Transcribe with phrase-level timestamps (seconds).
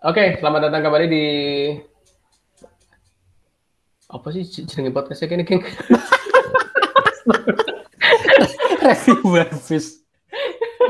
[0.00, 1.26] Oke, selamat datang kembali di
[4.10, 5.60] apa sih jenenge podcastnya kene, King?
[8.80, 9.20] review
[9.60, 10.00] Piece.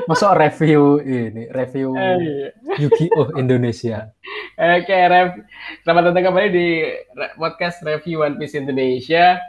[0.07, 2.49] Masuk review ini, review Eh, iya.
[2.81, 4.15] Yu-Gi-Oh Indonesia.
[4.55, 5.43] Oke, rev-
[5.83, 6.69] selamat datang kembali di
[7.11, 9.43] re- podcast review One Piece Indonesia.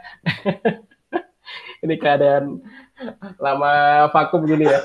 [1.82, 2.62] Ini keadaan
[3.38, 3.72] lama
[4.10, 4.78] vakum gini ya.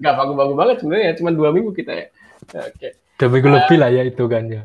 [0.00, 2.06] Nggak vakum-vakum banget sebenarnya, cuma dua minggu kita ya.
[2.52, 2.88] Oke.
[3.16, 4.62] Udah minggu lebih lah ya itu kan ya.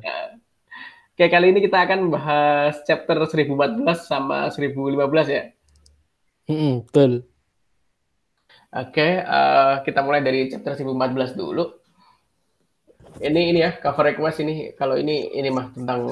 [1.17, 5.43] Oke, kali ini kita akan bahas chapter 1014 sama 1015 ya.
[6.45, 7.25] Mm-mm, betul.
[8.69, 11.65] Oke, eh, kita mulai dari chapter 1014 dulu.
[13.17, 14.77] Ini ini ya cover request ini.
[14.77, 16.05] Kalau ini ini mah tentang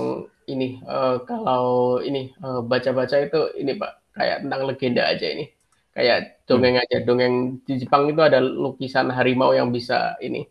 [0.50, 0.82] ini.
[0.82, 5.46] Eh, kalau ini eh, baca-baca itu ini pak kayak tentang legenda aja ini.
[5.94, 6.98] Kayak dongeng aja.
[7.06, 10.44] Dongeng di Jepang itu ada lukisan harimau yang bisa ini,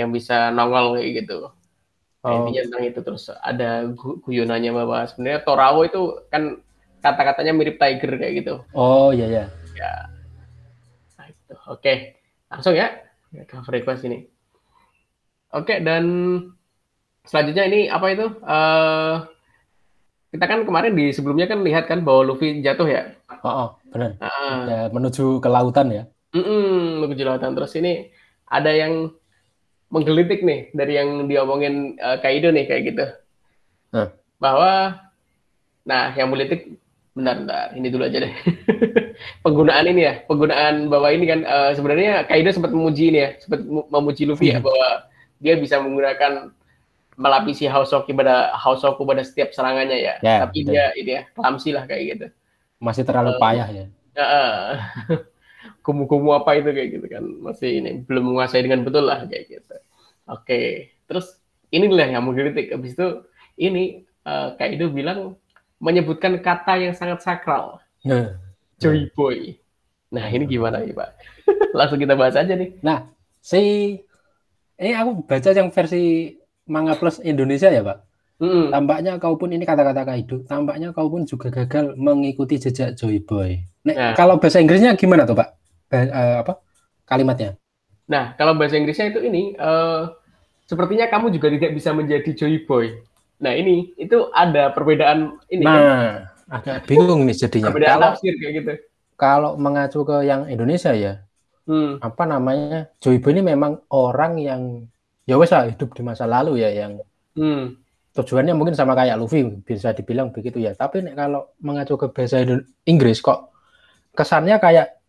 [0.00, 1.38] yang bisa nongol kayak gitu.
[2.20, 6.00] Oh, intinya tentang itu terus ada gu- guyonannya bahwa sebenarnya Torawo itu
[6.32, 6.60] kan
[7.00, 8.54] kata-katanya mirip tiger kayak gitu.
[8.76, 9.44] oh iya ya.
[9.76, 9.92] Ya.
[11.16, 11.54] Nah, itu.
[11.68, 11.94] Oke,
[12.52, 12.88] langsung ya
[13.48, 14.28] cover request ini.
[15.50, 16.04] Oke, dan
[17.26, 18.26] selanjutnya ini apa itu?
[18.44, 19.14] Eh
[20.30, 23.02] kita kan kemarin di sebelumnya kan lihat kan bahwa Luffy jatuh ya.
[23.42, 24.14] Oh, oh, benar.
[24.70, 26.02] Ya, menuju ke lautan ya.
[26.30, 27.50] mm Luffy jelatan.
[27.58, 28.14] Terus ini
[28.46, 29.10] ada yang
[29.90, 33.04] menggelitik nih dari yang diomongin eh, Kaido nih kayak gitu.
[33.92, 34.08] Hah.
[34.38, 34.72] Bahwa
[35.84, 36.78] nah yang menggelitik
[37.10, 38.32] bentar bentar ini dulu aja deh.
[39.44, 43.60] penggunaan ini ya, penggunaan bahwa ini kan eh, sebenarnya Kaido sempat memuji ini ya, sempat
[43.66, 44.66] mu- memuji Luffy ya Hmm.
[44.70, 44.88] bahwa
[45.42, 46.54] dia bisa menggunakan
[47.20, 50.14] melapisi Hausoku pada Hausoku pada setiap serangannya ya.
[50.22, 50.72] Ya, Tapi betul.
[50.72, 52.26] dia ini ya, clumsy lah kayak gitu.
[52.80, 53.84] Masih terlalu Eh, payah ya.
[54.16, 54.60] Heeh.
[55.80, 59.76] Kumu-kumu apa itu kayak gitu kan masih ini belum menguasai dengan betul lah kayak gitu.
[60.28, 62.70] Oke, terus inilah yang mau kritik.
[62.70, 63.08] Habis itu
[63.56, 65.34] ini eh, Kaido bilang
[65.80, 68.36] menyebutkan kata yang sangat sakral, Nah,
[68.76, 69.56] Joy Boy.
[70.12, 71.10] Nah ini gimana nih Pak?
[71.78, 72.76] Langsung kita bahas aja nih.
[72.84, 73.08] Nah,
[73.40, 73.96] si
[74.80, 76.36] ini aku baca yang versi
[76.68, 77.98] manga plus Indonesia ya, Pak.
[78.40, 78.72] Mm-mm.
[78.72, 83.60] Tampaknya kau pun ini kata-kata Kaido, tampaknya kau pun juga gagal mengikuti jejak Joy Boy.
[83.84, 84.12] Nek, Nah.
[84.16, 85.48] kalau bahasa Inggrisnya gimana tuh, Pak?
[85.90, 86.06] Eh,
[86.42, 86.62] apa?
[87.06, 87.58] Kalimatnya.
[88.10, 90.02] Nah kalau bahasa Inggrisnya itu ini eh,
[90.66, 92.94] sepertinya kamu juga tidak bisa menjadi Joy Boy.
[93.42, 96.10] Nah ini itu ada perbedaan ini kan, Nah,
[96.50, 97.70] agak bingung nih jadinya.
[97.74, 98.72] perbedaan Kalau tafsir kayak gitu.
[99.18, 101.26] kalau mengacu ke yang Indonesia ya,
[101.66, 101.98] Hmm.
[102.02, 102.90] apa namanya?
[103.02, 104.62] Joy Boy ini memang orang yang
[105.26, 106.98] ya wes lah, hidup di masa lalu ya yang
[107.34, 107.78] Hmm.
[108.10, 110.74] tujuannya mungkin sama kayak Luffy bisa dibilang begitu ya.
[110.74, 112.42] Tapi nek kalau mengacu ke bahasa
[112.86, 113.54] Inggris kok
[114.14, 114.99] kesannya kayak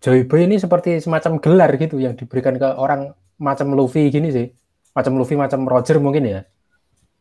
[0.00, 4.46] Joy Boy ini seperti semacam gelar gitu yang diberikan ke orang macam Luffy gini sih.
[4.96, 6.40] Macam Luffy, macam Roger mungkin ya.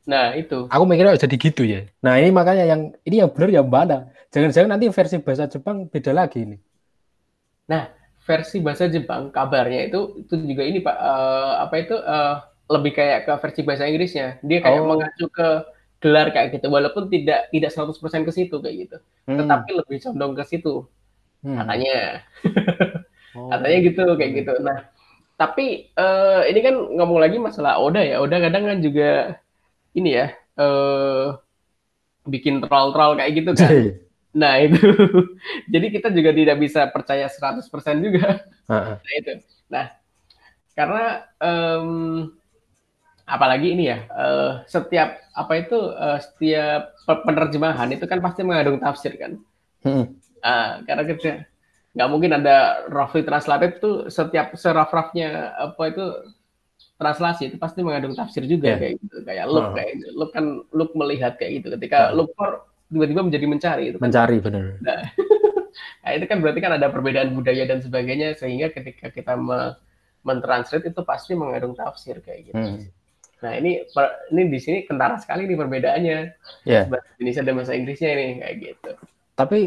[0.07, 0.65] Nah itu.
[0.71, 1.85] Aku mikirnya jadi gitu ya.
[1.99, 4.07] Nah ini makanya yang ini yang benar yang mana?
[4.31, 6.57] Jangan-jangan nanti versi bahasa Jepang beda lagi ini.
[8.29, 12.35] versi bahasa Jepang kabarnya itu itu juga ini Pak eh, apa itu eh,
[12.69, 14.37] lebih kayak ke versi bahasa Inggrisnya.
[14.45, 14.87] Dia kayak Oh.
[14.87, 15.49] mengacu ke
[15.99, 18.97] gelar kayak gitu walaupun tidak tidak 100% ke situ kayak gitu.
[19.27, 19.37] Hmm.
[19.41, 20.85] Tetapi lebih condong ke situ
[21.43, 21.57] Hmm.
[21.63, 21.93] katanya.
[23.37, 23.45] Oh.
[23.45, 24.51] Katanya gitu kayak gitu.
[24.65, 24.89] Nah,
[25.37, 28.17] tapi eh, ini kan ngomong lagi masalah Oda ya.
[28.25, 29.37] Oda kadang kan juga
[29.97, 30.27] ini ya
[30.59, 31.25] eh
[32.29, 33.73] bikin troll-troll kayak gitu kan.
[34.37, 34.77] Nah, itu.
[35.73, 38.45] Jadi kita juga tidak bisa percaya 100% juga.
[39.01, 39.31] Nah, itu.
[39.73, 39.85] Nah,
[40.77, 41.89] karena em,
[43.29, 48.81] apalagi ini ya, eh, setiap apa itu eh, setiap pe- penerjemahan itu kan pasti mengandung
[48.81, 49.37] tafsir kan.
[49.85, 50.18] Hmm.
[50.41, 51.45] Ah, karena kita
[51.89, 52.55] nggak mungkin ada
[52.87, 56.05] roughly translated tuh setiap seraf-rafnya apa itu
[56.95, 58.77] translasi itu pasti mengandung tafsir juga Ya.
[58.77, 59.73] kayak gitu kayak look Oh.
[59.73, 60.07] kayak gitu.
[60.13, 62.17] look kan look melihat kayak gitu ketika Oh.
[62.17, 64.63] look for tiba-tiba menjadi mencari itu kan Mencari benar.
[65.99, 69.77] Nah, itu kan berarti kan ada perbedaan budaya dan sebagainya sehingga ketika kita me-
[70.21, 72.57] mentranslate itu pasti mengandung tafsir kayak gitu.
[72.57, 72.83] Hmm.
[73.39, 76.17] Nah, ini per- ini di sini kentara sekali nih perbedaannya
[76.65, 76.83] Ya.
[76.83, 78.91] bahasa Indonesia dan bahasa Inggrisnya ini kayak gitu.
[79.33, 79.59] Tapi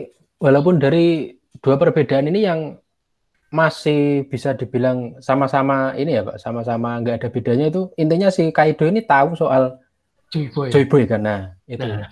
[0.42, 2.74] walaupun dari dua perbedaan ini yang
[3.54, 8.88] masih bisa dibilang sama-sama ini ya Pak, sama-sama nggak ada bedanya itu intinya si Kaido
[8.90, 9.78] ini tahu soal
[10.32, 10.68] Joy boy.
[10.72, 11.20] Joy Boy kan.
[11.20, 11.84] Nah, itu.
[11.84, 12.08] Nah.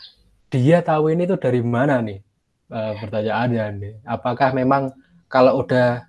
[0.52, 2.20] Dia tahu ini tuh dari mana nih?
[2.68, 3.92] Eh, pertanyaannya nih.
[4.04, 4.92] Apakah memang
[5.32, 6.04] kalau udah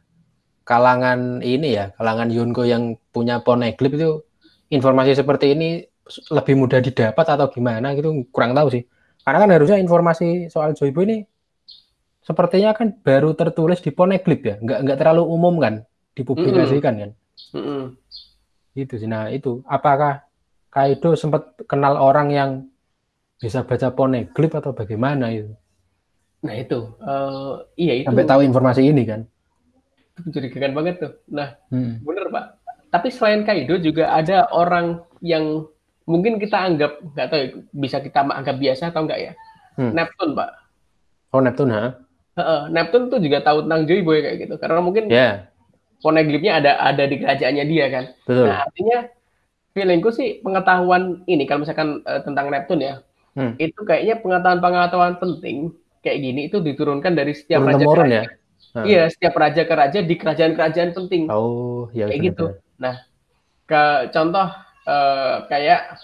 [0.68, 4.12] kalangan ini ya, kalangan Yonko yang punya poneglyph itu
[4.68, 5.88] informasi seperti ini
[6.36, 8.84] lebih mudah didapat atau gimana gitu kurang tahu sih.
[9.24, 11.18] Karena kan harusnya informasi soal Joy Boy ini
[12.22, 17.12] sepertinya kan baru tertulis di poneglyph ya, nggak nggak terlalu umum kan dipublikasikan kan.
[17.58, 17.98] Mm-mm.
[18.78, 19.10] Gitu sih.
[19.10, 20.24] Nah, itu apakah
[20.72, 22.50] Kaido sempat kenal orang yang
[23.42, 25.52] bisa baca poneglyph atau bagaimana itu?
[26.42, 28.08] Nah itu, uh, iya itu.
[28.08, 29.28] Sampai tahu informasi ini kan?
[30.16, 31.14] Itu mencurigakan banget tuh.
[31.30, 32.06] Nah, hmm.
[32.06, 32.46] bener pak.
[32.92, 35.68] Tapi selain Kaido juga ada orang yang
[36.06, 39.34] mungkin kita anggap nggak tahu ya, bisa kita anggap biasa atau enggak ya.
[39.76, 39.92] Hmm.
[39.92, 40.50] Neptune pak.
[41.32, 41.86] Oh Neptune ha?
[42.32, 44.56] Uh, Neptune tuh juga tahu tentang Joy Boy kayak gitu.
[44.56, 45.52] Karena mungkin yeah.
[46.00, 48.06] poneglyphnya ada ada di kerajaannya dia kan.
[48.24, 48.48] Betul.
[48.48, 48.98] Nah artinya
[49.76, 52.96] feelingku sih pengetahuan ini kalau misalkan uh, tentang Neptune ya,
[53.36, 53.60] hmm.
[53.60, 58.16] itu kayaknya pengetahuan-pengetahuan penting kayak gini itu diturunkan dari setiap raja ke raja.
[58.16, 58.26] Ya?
[58.88, 61.28] Iya, setiap raja ke raja di kerajaan-kerajaan penting.
[61.28, 62.46] Oh, ya kayak gitu.
[62.80, 63.04] Nah,
[63.68, 64.48] ke contoh
[64.88, 66.00] uh, kayak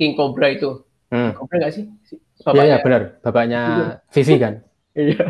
[0.00, 0.80] King Cobra itu.
[1.12, 1.36] Hmm.
[1.36, 1.84] Cobra nggak sih?
[2.48, 3.20] Iya, ya, benar.
[3.20, 3.60] Bapaknya
[4.08, 4.64] Vivi kan?
[4.94, 5.26] Iya.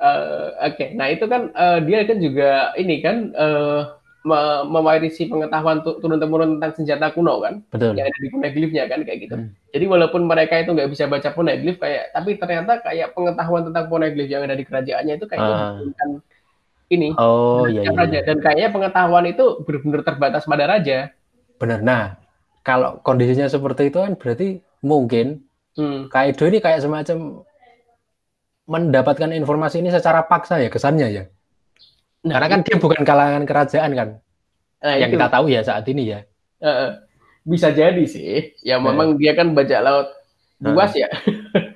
[0.00, 0.88] uh, Oke, okay.
[0.96, 4.00] nah itu kan uh, dia kan juga ini kan uh,
[4.68, 7.96] mewarisi pengetahuan turun temurun tentang senjata kuno kan, Betul.
[7.96, 9.36] yang ada di poneglyphnya kan kayak gitu.
[9.36, 9.48] Hmm.
[9.72, 14.28] Jadi walaupun mereka itu nggak bisa baca poneglyph kayak, tapi ternyata kayak pengetahuan tentang poneglyph
[14.28, 16.20] yang ada di kerajaannya itu kayak uh.
[16.90, 20.98] ini oh, iya, iya, raja dan kayaknya pengetahuan itu benar-benar terbatas pada raja.
[21.56, 21.80] Benar.
[21.80, 22.04] Nah,
[22.60, 25.44] kalau kondisinya seperti itu kan berarti mungkin
[25.80, 26.12] hmm.
[26.12, 27.46] Kaido ini kayak semacam
[28.70, 31.24] mendapatkan informasi ini secara paksa ya kesannya ya.
[32.22, 34.08] Nah, Karena kan dia bukan kalangan kerajaan kan,
[34.78, 35.16] nah, yang itu.
[35.18, 36.20] kita tahu ya saat ini ya.
[36.60, 37.00] Uh,
[37.42, 40.12] bisa jadi sih, ya memang dia kan bajak laut
[40.60, 41.00] luas uh.
[41.00, 41.08] ya,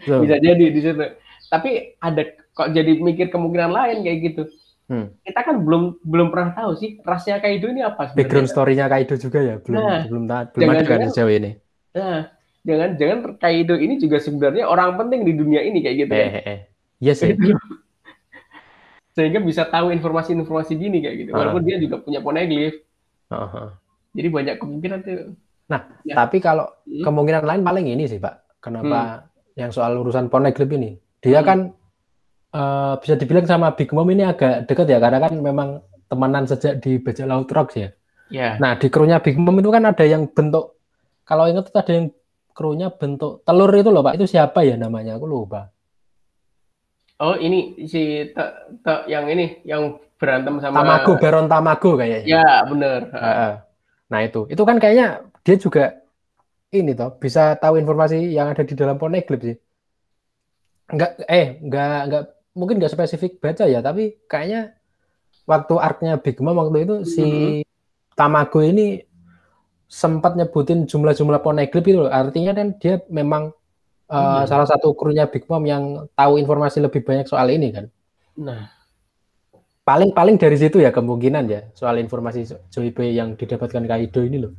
[0.05, 1.01] bisa jadi di situ.
[1.49, 4.43] Tapi ada kok jadi mikir kemungkinan lain kayak gitu.
[4.85, 5.17] Hmm.
[5.25, 8.13] Kita kan belum belum pernah tahu sih rasnya Kaido ini apa.
[8.13, 8.21] Sebenarnya.
[8.21, 11.57] Background story-nya Kaido juga ya, belum nah, belum belum ada kan sejauh ini.
[11.97, 12.29] Nah,
[12.69, 16.29] jangan jangan Kaido ini juga sebenarnya orang penting di dunia ini kayak gitu eh, ya.
[16.29, 16.61] Eh, eh.
[17.05, 17.37] Iya sih.
[19.15, 21.31] sehingga bisa tahu informasi-informasi gini kayak gitu.
[21.37, 21.67] Walaupun uh.
[21.67, 22.83] dia juga punya poneglyph.
[23.31, 23.69] Uh -huh.
[24.15, 25.39] Jadi banyak kemungkinan tuh.
[25.71, 26.15] Nah, ya.
[26.19, 27.03] tapi kalau hmm.
[27.03, 28.61] kemungkinan lain paling ini sih, Pak.
[28.61, 29.59] Kenapa hmm.
[29.59, 30.99] yang soal urusan poneglyph ini?
[31.25, 31.47] Dia hmm.
[31.47, 31.59] kan
[32.53, 35.69] uh, bisa dibilang sama Big Mom ini agak dekat ya, karena kan memang
[36.07, 37.89] temenan sejak di Bajak Laut Rocks ya.
[38.29, 38.57] Ya.
[38.61, 40.79] Nah, di krunya Big Mom itu kan ada yang bentuk,
[41.25, 42.07] kalau ingat itu ada yang
[42.55, 44.21] krunya bentuk telur itu loh, Pak.
[44.21, 45.19] Itu siapa ya namanya?
[45.19, 45.74] Aku lupa.
[47.23, 48.45] Oh ini si te,
[48.83, 52.27] te, yang ini yang berantem sama Tamago Baron Tamago kayaknya.
[52.27, 53.01] Ya benar.
[54.11, 55.85] Nah itu itu kan kayaknya dia juga
[56.75, 59.57] ini toh bisa tahu informasi yang ada di dalam Poneglyph sih.
[60.91, 62.23] Enggak eh enggak enggak
[62.59, 64.75] mungkin enggak spesifik baca ya tapi kayaknya
[65.47, 67.63] waktu arc-nya Big Mom waktu itu si mm -hmm.
[68.15, 69.03] Tamago ini
[69.87, 73.55] sempat nyebutin jumlah-jumlah Poneglyph itu artinya kan dia memang
[74.15, 74.47] uh, hmm.
[74.47, 77.91] salah satu krunya Big Mom yang tahu informasi lebih banyak soal ini kan.
[78.39, 78.71] Nah,
[79.83, 84.55] paling paling dari situ ya kemungkinan ya soal informasi Joybe yang didapatkan Kaido ini loh.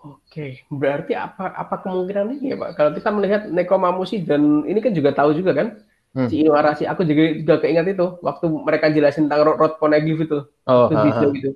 [0.00, 2.70] Oke, berarti apa apa kemungkinan ini ya Pak?
[2.74, 5.68] Kalau kita melihat Nekomamushi dan ini kan juga tahu juga kan
[6.16, 6.28] hmm.
[6.32, 10.38] si Inuarashi, aku juga juga keingat itu waktu mereka jelasin tentang Rod, Rod Poneglyph itu,
[10.66, 11.50] oh, itu gitu.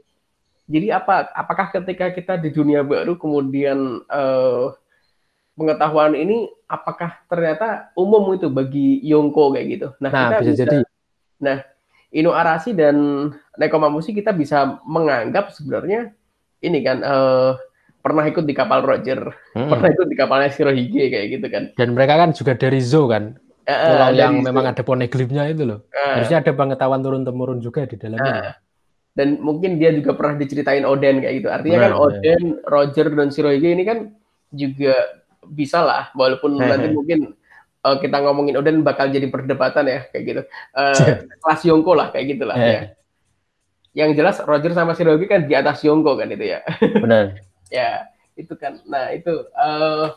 [0.64, 4.73] Jadi apa apakah ketika kita di dunia baru kemudian uh,
[5.55, 9.89] pengetahuan ini apakah ternyata umum itu bagi Yongko kayak gitu.
[10.03, 10.77] Nah, nah kita bisa, bisa jadi.
[11.43, 11.56] Nah,
[12.15, 12.96] Inu Arasi dan
[13.58, 16.15] Nekomamushi kita bisa menganggap sebenarnya
[16.63, 17.58] ini kan uh,
[18.05, 19.70] pernah ikut di kapal Roger, hmm.
[19.70, 21.65] pernah ikut di kapalnya Shirohige kayak gitu kan.
[21.75, 23.39] Dan mereka kan juga dari Zo kan.
[23.65, 25.89] Uh, yang memang ada poneglyphnya itu loh.
[25.89, 28.53] Uh, Harusnya ada pengetahuan turun temurun juga di dalamnya.
[28.53, 28.53] Uh,
[29.15, 31.49] dan mungkin dia juga pernah diceritain Oden kayak gitu.
[31.49, 32.61] Artinya nah, kan Oden, ya.
[32.69, 33.99] Roger dan Shirohige ini kan
[34.53, 34.94] juga
[35.51, 36.69] bisa lah walaupun Hehe.
[36.69, 37.34] nanti mungkin
[37.84, 40.43] uh, kita ngomongin Oden bakal jadi perdebatan ya kayak gitu.
[40.72, 42.96] Uh, kelas Yongko lah kayak gitulah ya.
[43.94, 46.65] Yang jelas Roger sama Shirogi kan di atas Yongko kan itu ya.
[47.05, 47.39] Benar.
[47.69, 48.81] Ya itu kan.
[48.89, 50.17] Nah itu uh,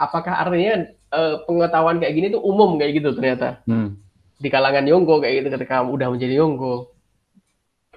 [0.00, 3.60] apakah artinya uh, pengetahuan kayak gini tuh umum kayak gitu ternyata?
[3.68, 4.00] Hmm.
[4.42, 6.90] di kalangan Yongko kayak gitu ketika udah menjadi Yongko.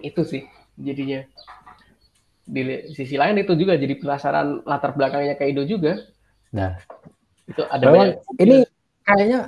[0.06, 0.46] Itu sih
[0.78, 1.26] jadinya.
[2.46, 5.98] Di sisi lain itu juga jadi penasaran latar belakangnya Kaido juga
[6.56, 6.80] Nah,
[7.52, 8.16] itu ada banyak.
[8.40, 8.58] Ini
[9.04, 9.40] kayaknya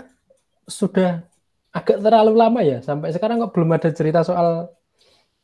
[0.67, 1.23] sudah
[1.71, 2.83] agak terlalu lama ya.
[2.83, 4.67] Sampai sekarang kok belum ada cerita soal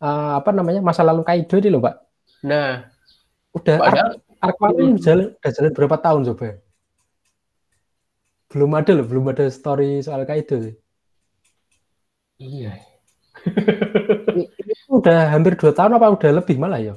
[0.04, 1.96] uh, apa namanya masa lalu Kaido ini loh, Pak.
[2.44, 2.84] Nah,
[3.56, 4.12] udah padahal
[4.44, 6.60] arc ini jalan udah jalan berapa tahun coba?
[8.52, 10.60] Belum ada loh, belum ada story soal Kaido.
[12.44, 12.76] Iya.
[14.36, 16.96] ini udah hampir dua tahun apa udah lebih malah ya?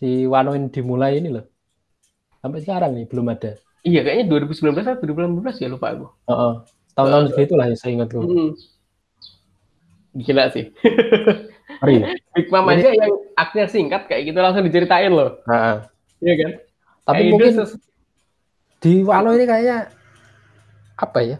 [0.00, 1.44] Si Wano ini dimulai ini loh.
[2.42, 3.54] Sampai sekarang nih belum ada.
[3.82, 6.06] Iya kayaknya 2019 atau 2018 ya lupa aku.
[6.26, 6.52] Uh -uh.
[6.94, 8.22] Tahun-tahun uh, segitu lah ya saya ingat tuh.
[8.22, 8.50] Hmm.
[10.12, 10.70] Gila sih.
[11.82, 11.94] Hari.
[12.36, 15.40] Big Mom aja yang aknya singkat kayak gitu langsung diceritain loh.
[15.48, 15.82] Uh.
[16.22, 16.50] Iya kan?
[17.02, 17.52] Tapi Kaido mungkin
[18.78, 19.78] di Wano ini kayaknya
[20.94, 21.36] apa ya?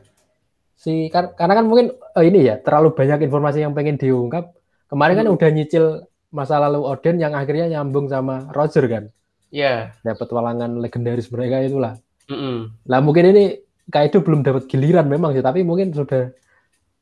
[0.74, 4.50] Si kar- karena kan mungkin eh, ini ya terlalu banyak informasi yang pengen diungkap.
[4.90, 5.36] Kemarin kan Hmm.
[5.38, 5.84] udah nyicil
[6.32, 9.04] masa lalu Odin yang akhirnya nyambung sama Roger kan.
[9.52, 9.94] Iya.
[10.02, 12.00] Dapat walangan legendaris mereka itulah.
[12.30, 12.86] Mm-mm.
[12.86, 13.44] Lah mungkin ini
[13.90, 16.30] Kaido belum dapat giliran memang sih, tapi mungkin sudah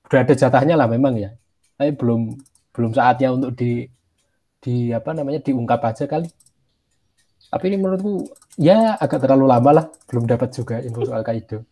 [0.08, 1.30] sudah ada jatahnya lah memang ya.
[1.76, 2.34] Tapi belum
[2.72, 3.84] belum saatnya untuk di
[4.60, 6.28] di apa namanya diungkap aja kali.
[7.50, 11.66] Tapi ini menurutku ya agak terlalu lama lah, belum dapat juga info soal Kaido.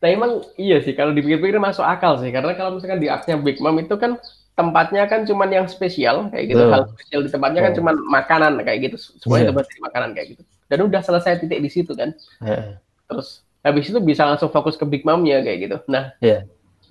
[0.00, 3.60] Nah emang iya sih kalau dipikir-pikir masuk akal sih karena kalau misalkan di arc-nya Big
[3.60, 4.16] Mom itu kan
[4.56, 7.76] tempatnya kan cuman yang spesial kayak gitu hal spesial di tempatnya kan Oh.
[7.80, 11.68] cuman makanan kayak gitu semuanya terbuat dari makanan kayak gitu dan udah selesai titik di
[11.68, 12.78] situ kan Heeh.
[13.04, 16.46] terus habis itu bisa langsung fokus ke Big Mom-nya kayak gitu nah Iya.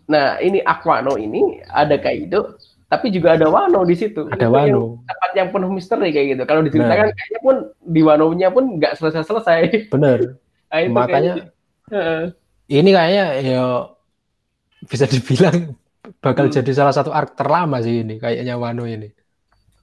[0.05, 4.53] nah ini Aquano ini ada Kaido tapi juga ada Wano di situ Ada Itu yang
[4.75, 4.81] Wano.
[5.05, 9.87] tempat yang penuh misteri kayak gitu kalau diceritakan kayaknya pun di Wano-nya pun nggak selesai-selesai
[9.87, 10.19] Bener.
[10.69, 11.45] nah, itu Makanya kayaknya.
[11.89, 12.21] Heeh.
[12.67, 13.63] ini kayaknya ya
[14.83, 15.77] bisa dibilang
[16.17, 16.55] bakal Hmm.
[16.55, 19.13] jadi salah satu arc terlama sih ini kayaknya Wano ini.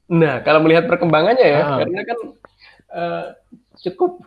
[0.08, 1.78] Nah, kalau melihat perkembangannya ya, Ah.
[1.78, 2.18] karena kan
[2.88, 3.24] eh,
[3.78, 4.24] cukup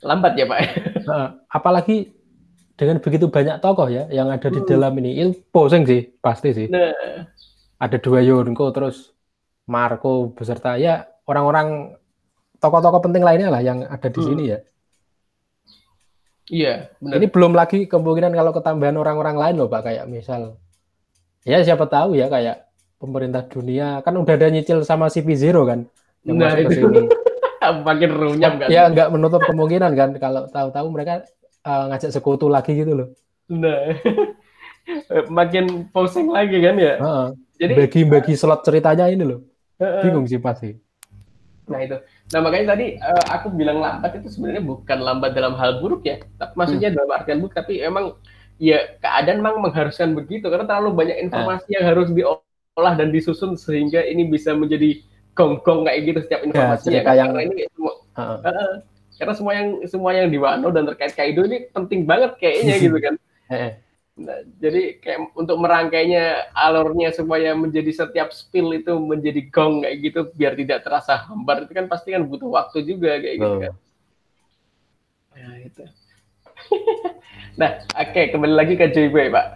[0.00, 0.58] lambat ya Pak.
[0.58, 1.28] Heeh.
[1.58, 1.96] apalagi
[2.78, 6.66] dengan begitu banyak tokoh ya yang ada di dalam ini itu pusing sih pasti sih.
[6.70, 7.26] Nah,
[7.78, 9.14] Ada dua Yonko terus
[9.66, 11.94] Marco beserta ya orang-orang
[12.58, 14.26] tokoh-tokoh penting lainnya lah yang ada di Hmm.
[14.26, 14.58] sini ya.
[16.48, 17.20] iya, benar.
[17.20, 20.56] Ini belum lagi kemungkinan kalau ketambahan orang-orang lain loh Pak kayak misal
[21.44, 25.80] ya siapa tahu ya kayak pemerintah dunia kan udah ada nyicil sama CP0 kan
[26.24, 26.98] yang Nah, masuk ke sini.
[27.70, 28.68] Makin runyam kan.
[28.68, 31.24] Ya nggak menutup kemungkinan kan kalau tahu-tahu mereka
[31.62, 33.08] eh, ngajak sekutu lagi gitu loh.
[33.48, 33.96] Nah,
[35.38, 36.94] makin pusing lagi kan ya.
[37.00, 37.28] Heeh.
[37.58, 39.42] Jadi, Bagi-bagi slot ceritanya ini loh.
[39.78, 40.74] eh, Bingung sih pasti.
[41.68, 42.00] nah itu.
[42.32, 46.16] Nah makanya tadi eh, aku bilang lambat itu sebenarnya bukan lambat dalam hal buruk ya,
[46.40, 46.58] tapi Hmm.
[46.64, 48.16] maksudnya dalam artian buruk, tapi emang
[48.56, 54.00] ya keadaan memang mengharuskan begitu karena terlalu banyak informasi yang harus diolah dan disusun sehingga
[54.00, 55.04] ini bisa menjadi
[55.38, 56.82] gonggong kayak gitu setiap informasinya.
[56.98, 57.16] cerita kan.
[57.16, 58.38] yang- Karena ini semua Heeh.
[58.42, 58.72] Heeh.
[59.18, 62.98] karena semua yang semua yang di Wano dan terkait Kaido ini penting banget kayaknya gitu
[62.98, 63.14] kan.
[63.54, 63.72] Heeh.
[64.18, 70.20] Nah, jadi kayak untuk merangkainya alurnya supaya menjadi setiap spill itu menjadi gong kayak gitu
[70.34, 73.62] biar tidak terasa hambar itu kan pasti kan butuh waktu juga kayak gitu Betul.
[73.62, 73.74] kan.
[75.38, 75.82] Nah, itu.
[77.62, 79.46] nah, oke kembali lagi ke Joy Boy, Pak.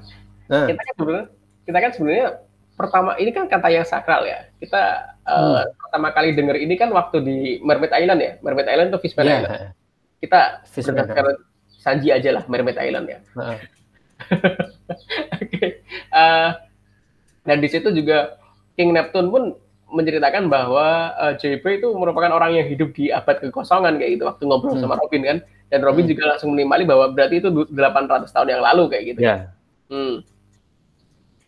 [0.46, 1.26] Nah, Kita kan sebenarnya
[1.62, 2.26] kita kan sebenarnya
[2.72, 4.46] pertama ini kan kata yang sakral ya.
[4.58, 5.64] Kita eh, Hmm.
[5.78, 8.32] pertama kali dengar ini kan waktu di Mermaid Island ya.
[8.38, 9.54] Mermaid Island itu Fishman iya, Island.
[10.18, 11.36] Kita Fishman berdasarkan
[11.72, 13.18] Sanji aja lah Mermaid Island ya.
[13.32, 13.58] Heeh.
[15.36, 15.64] Oke.
[15.92, 16.50] Eh,
[17.42, 18.38] dan di situ juga
[18.72, 19.42] King Neptune pun
[19.86, 24.42] menceritakan bahwa uh, JP itu merupakan orang yang hidup di abad kekosongan kayak gitu waktu
[24.42, 24.80] ngobrol Hmm.
[24.80, 25.38] sama Robin kan.
[25.68, 26.12] Dan Robin Hmm.
[26.12, 29.20] juga langsung menimali bahwa berarti itu du- 800 tahun yang lalu kayak gitu.
[29.20, 29.52] Ya.
[29.86, 30.24] Hmm.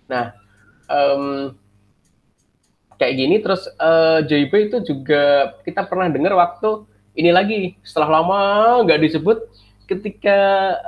[0.05, 0.37] Nah,
[0.87, 1.57] em,
[2.97, 8.41] kayak gini terus eh, JP itu juga kita pernah dengar waktu ini lagi setelah lama
[8.83, 9.39] nggak disebut
[9.85, 10.39] ketika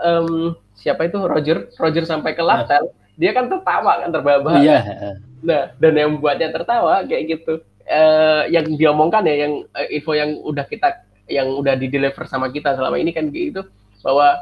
[0.03, 4.61] em, siapa itu Roger Roger sampai ke Laptel dia kan tertawa kan terbahak-bahak.
[4.61, 5.15] Iya, heeh.
[5.41, 7.65] Nah, dan yang membuatnya tertawa kayak gitu.
[7.89, 12.53] Eh, yang diomongkan ya, yang eh, info yang udah kita, yang udah di deliver sama
[12.53, 13.65] kita selama ini kan gitu,
[14.05, 14.37] bahwa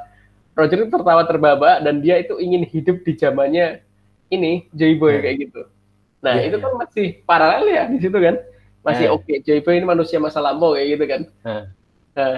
[0.58, 3.78] Roger itu tertawa terbahak dan dia itu ingin hidup di zamannya
[4.34, 5.22] ini Joy Boy Hmm.
[5.22, 5.60] kayak gitu.
[6.24, 6.64] Nah, Iya, itu iya.
[6.64, 8.36] kan masih paralel ya di situ kan,
[8.80, 9.16] masih Hmm.
[9.20, 11.22] oke Joy Boy ini manusia masa lampau kayak gitu kan.
[12.16, 12.36] Nah,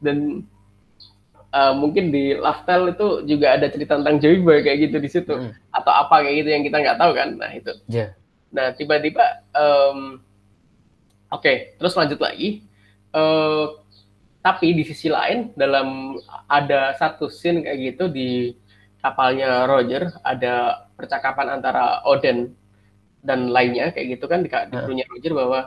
[0.00, 0.16] dan
[1.48, 5.32] eh, mungkin di Laftel itu juga ada cerita tentang Joy Boy kayak gitu di situ
[5.32, 5.52] Hmm.
[5.68, 7.28] atau apa kayak gitu yang kita nggak tahu kan.
[7.36, 7.72] Nah, itu.
[7.86, 8.12] Iya.
[8.48, 10.20] Nah, tiba-tiba, em,
[11.28, 12.64] oke, terus lanjut lagi.
[13.10, 13.64] Eh,
[14.40, 18.52] tapi di sisi lain, dalam ada satu scene kayak gitu di
[19.00, 22.52] kapalnya Roger, ada percakapan antara Oden
[23.22, 24.84] dan lainnya kayak gitu kan di, di Heeh.
[24.86, 25.58] krunya Roger bahwa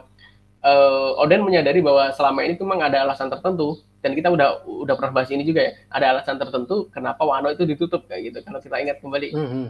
[0.63, 4.95] eh, Oden menyadari bahwa selama ini tuh memang ada alasan tertentu dan kita udah udah
[4.97, 8.59] pernah bahas ini juga ya ada alasan tertentu kenapa Wano itu ditutup kayak gitu kalau
[8.63, 9.65] kita ingat kembali Mhm.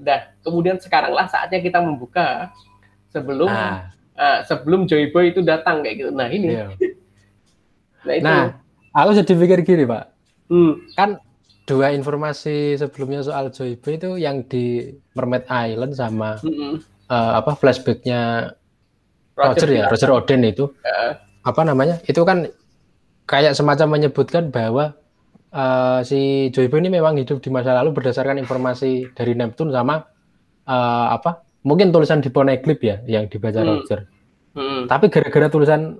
[0.00, 2.48] Nah, kemudian sekaranglah saatnya kita membuka
[3.12, 6.10] sebelum Nah, eh, sebelum Joy Boy itu datang kayak gitu.
[6.14, 6.72] Nah ini, iya.
[8.06, 8.44] nah itu, Nah,
[8.96, 10.04] aku jadi pikir gini, Pak.
[10.48, 11.20] hmm, Kan
[11.68, 16.72] dua informasi sebelumnya soal Joy Boy itu yang di Mermaid Island sama mm-mm.
[17.10, 18.52] eh, apa flashbacknya
[19.38, 21.12] Roger, ya, bilang, Roger Oden itu eh,
[21.48, 21.94] apa namanya?
[22.10, 22.38] Itu kan
[23.30, 24.84] kayak semacam menyebutkan bahwa
[25.54, 26.18] eh, si
[26.54, 29.94] Joy Boy ini memang hidup di masa lalu berdasarkan informasi dari Neptune sama
[30.68, 31.44] eh, apa?
[31.68, 33.68] Mungkin tulisan di Poneglyph ya yang dibaca Hmm.
[33.68, 34.00] Roger.
[34.56, 34.88] mm-mm.
[34.90, 35.98] Tapi gara-gara tulisan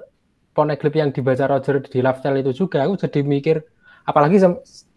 [0.56, 3.56] poneglyph yang dibaca Roger di Lifestyle itu juga aku jadi mikir
[4.06, 4.36] apalagi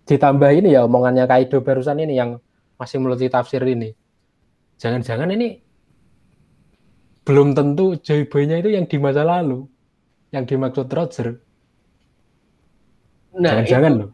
[0.03, 2.39] ditambah ini ya omongannya Kaido barusan ini yang
[2.75, 3.95] masih multi tafsir ini.
[4.79, 5.63] Jangan-jangan ini
[7.24, 9.63] belum tentu Joy Boy-nya itu yang di masa lalu
[10.36, 11.39] yang dimaksud Roger.
[13.39, 14.10] Nah jangan-jangan loh.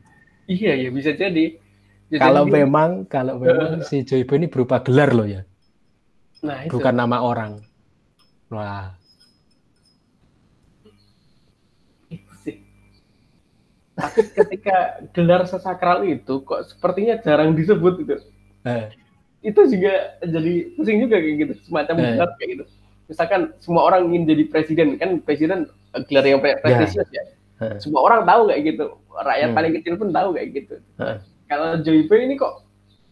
[0.45, 1.57] Iya ya bisa jadi.
[2.09, 5.41] Ya, kalau jadi, memang kalau memang si Joy Boy ini berupa gelar loh ya.
[6.39, 6.77] Nah, itu.
[6.77, 7.65] bukan nama orang.
[8.53, 8.98] Wah
[13.99, 18.15] Tapi ketika gelar sesakral itu kok sepertinya jarang disebut itu.
[18.63, 18.87] Eh.
[19.43, 22.03] Itu juga jadi pusing juga kayak gitu, semacam eh.
[22.15, 22.65] gelar kayak gitu.
[23.09, 25.67] Misalkan semua orang ingin jadi presiden, kan presiden
[26.07, 27.21] gelar yang prestisius ya.
[27.21, 27.23] ya.
[27.59, 27.77] Eh.
[27.83, 28.85] Semua orang tahu kayak gitu.
[29.19, 29.57] Rakyat hmm.
[29.57, 30.75] paling kecil pun tahu kayak gitu.
[31.03, 31.17] Eh.
[31.49, 32.69] Kalau Joype ini kok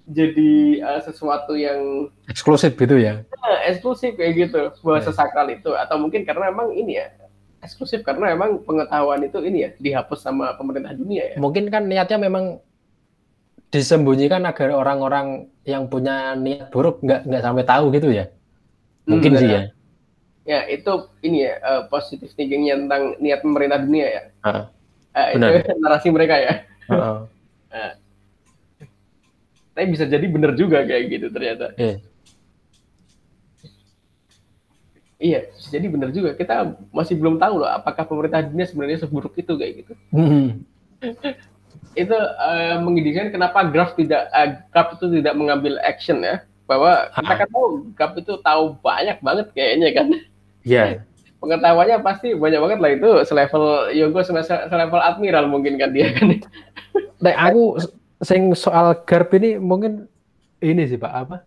[0.08, 3.27] jadi uh, sesuatu yang eksklusif gitu ya?
[3.44, 5.06] Uh, eksklusif kayak gitu, buat eh.
[5.12, 5.75] sesakral itu.
[5.75, 7.12] Atau mungkin karena emang ini ya,
[7.61, 11.35] eksklusif karena memang pengetahuan itu ini ya dihapus sama pemerintah dunia ya.
[11.41, 12.61] Mungkin kan niatnya memang
[13.73, 18.31] disembunyikan agar orang-orang yang punya niat buruk nggak nggak sampai tahu gitu ya.
[19.07, 19.61] Mungkin hmm, sih ya.
[20.47, 20.91] Ya itu
[21.25, 24.23] ini ya uh, positif thinkingnya tentang niat pemerintah dunia ya.
[24.45, 24.63] Uh,
[25.15, 25.45] uh, itu
[25.83, 26.53] narasi mereka ya.
[26.87, 27.17] Uh, uh.
[27.75, 27.93] uh.
[29.75, 31.75] Tapi bisa jadi benar juga kayak gitu ternyata.
[31.75, 31.99] Yeah.
[35.17, 36.38] Iya, jadi benar juga.
[36.38, 39.93] Kita masih belum tahu loh apakah pemerintah dunia sebenarnya seburuk itu kayak gitu.
[40.13, 40.62] Hmm.
[42.01, 46.45] itu uh, mengidentikan kenapa Graf tidak uh, Graf itu tidak mengambil action ya.
[46.69, 47.65] Bahwa kita kan tahu
[47.97, 50.07] Graf itu tahu banyak banget kayaknya kan.
[50.62, 50.83] Iya.
[51.01, 51.01] Yeah.
[51.41, 56.33] Pengetahuannya pasti banyak banget lah itu selevel Yogo selevel admiral mungkin kan dia kan.
[57.21, 57.77] Nah, aku
[58.25, 60.09] sing soal Garp ini mungkin
[60.62, 61.45] ini sih Pak apa?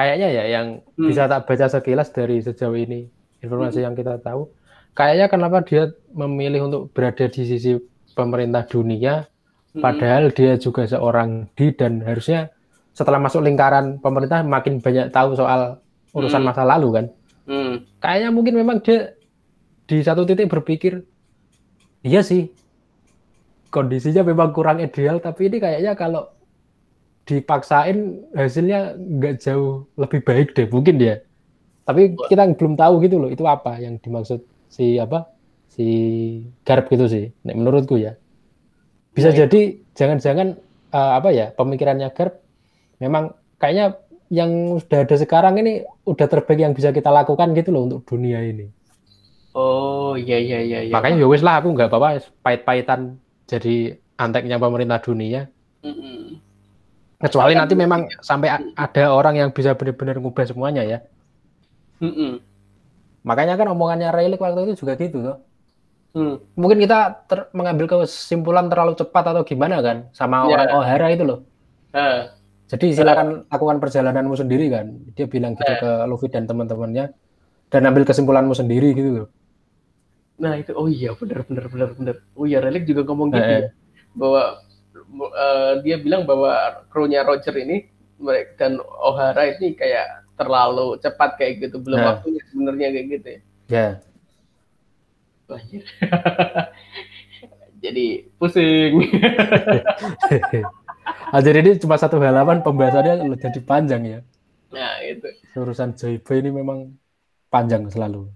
[0.00, 0.66] Kayaknya ya yang
[0.96, 1.12] hmm.
[1.12, 3.04] bisa tak baca sekilas dari sejauh ini
[3.44, 3.86] informasi hmm.
[3.92, 4.48] yang kita tahu
[4.96, 7.76] kayaknya kenapa dia memilih untuk berada di sisi
[8.16, 9.28] pemerintah dunia
[9.76, 9.84] hmm.
[9.84, 12.48] padahal dia juga seorang di dan harusnya
[12.96, 15.84] setelah masuk lingkaran pemerintah makin banyak tahu soal
[16.16, 16.48] urusan hmm.
[16.48, 17.06] masa lalu kan
[17.44, 18.00] hmm.
[18.00, 19.12] kayaknya mungkin memang dia
[19.84, 21.04] di satu titik berpikir
[22.00, 22.48] iya sih
[23.68, 26.39] kondisinya memang kurang ideal tapi ini kayaknya kalau
[27.30, 31.22] dipaksain hasilnya nggak jauh lebih baik deh mungkin dia
[31.90, 35.26] tapi kita belum tahu gitu loh itu apa yang dimaksud si apa
[35.66, 35.86] si
[36.62, 38.14] Garb gitu sih menurutku ya.
[39.10, 40.54] Bisa nah, jadi jangan-jangan
[40.94, 42.38] uh, apa ya pemikirannya Garb
[43.02, 43.98] memang kayaknya
[44.30, 48.38] yang sudah ada sekarang ini udah terbaik yang bisa kita lakukan gitu loh untuk dunia
[48.38, 48.70] ini.
[49.58, 50.92] Oh iya iya iya, iya.
[50.94, 53.18] makanya ya wes lah aku nggak apa-apa pahit-pahitan
[53.50, 55.50] jadi anteknya pemerintah dunia.
[55.82, 56.49] Mm -hmm
[57.20, 60.98] Kecuali nanti memang sampai ada orang yang bisa benar-benar ngubah semuanya ya.
[62.00, 62.32] Mm -mm.
[63.28, 65.36] Makanya kan omongannya Rayleigh waktu itu juga gitu tuh.
[66.10, 66.42] Hmm.
[66.58, 70.58] Mungkin kita ter mengambil kesimpulan terlalu cepat atau gimana kan sama yeah.
[70.58, 71.38] orang O'Hara itu loh.
[71.94, 72.26] Uh.
[72.66, 73.52] Jadi silakan uh.
[73.52, 74.90] lakukan perjalananmu sendiri kan.
[75.14, 75.78] Dia bilang gitu uh.
[75.78, 77.14] ke Luffy dan teman-temannya
[77.70, 79.28] dan ambil kesimpulanmu sendiri gitu loh.
[80.40, 82.16] Nah itu oh iya benar benar benar benar.
[82.34, 83.60] Oh iya Relic juga ngomong gitu uh.
[83.62, 83.70] ya
[84.10, 84.42] bahwa
[85.18, 87.90] uh, dia bilang bahwa krunya Roger ini
[88.60, 92.08] dan O'Hara ini kayak terlalu cepat kayak gitu belum nah.
[92.16, 93.40] waktunya sebenarnya kayak gitu ya.
[93.70, 93.92] Yeah.
[97.84, 98.06] jadi
[98.38, 98.94] pusing.
[101.34, 104.20] ah, jadi ini cuma satu halaman pembahasannya jadi panjang ya.
[104.70, 105.26] Nah itu.
[105.58, 106.94] Urusan Joyboy ini memang
[107.50, 108.30] panjang selalu.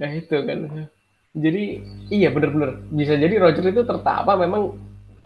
[0.00, 0.88] Nah itu kan.
[1.30, 1.62] Jadi
[2.10, 4.74] iya benar-benar bisa jadi Roger itu tertawa memang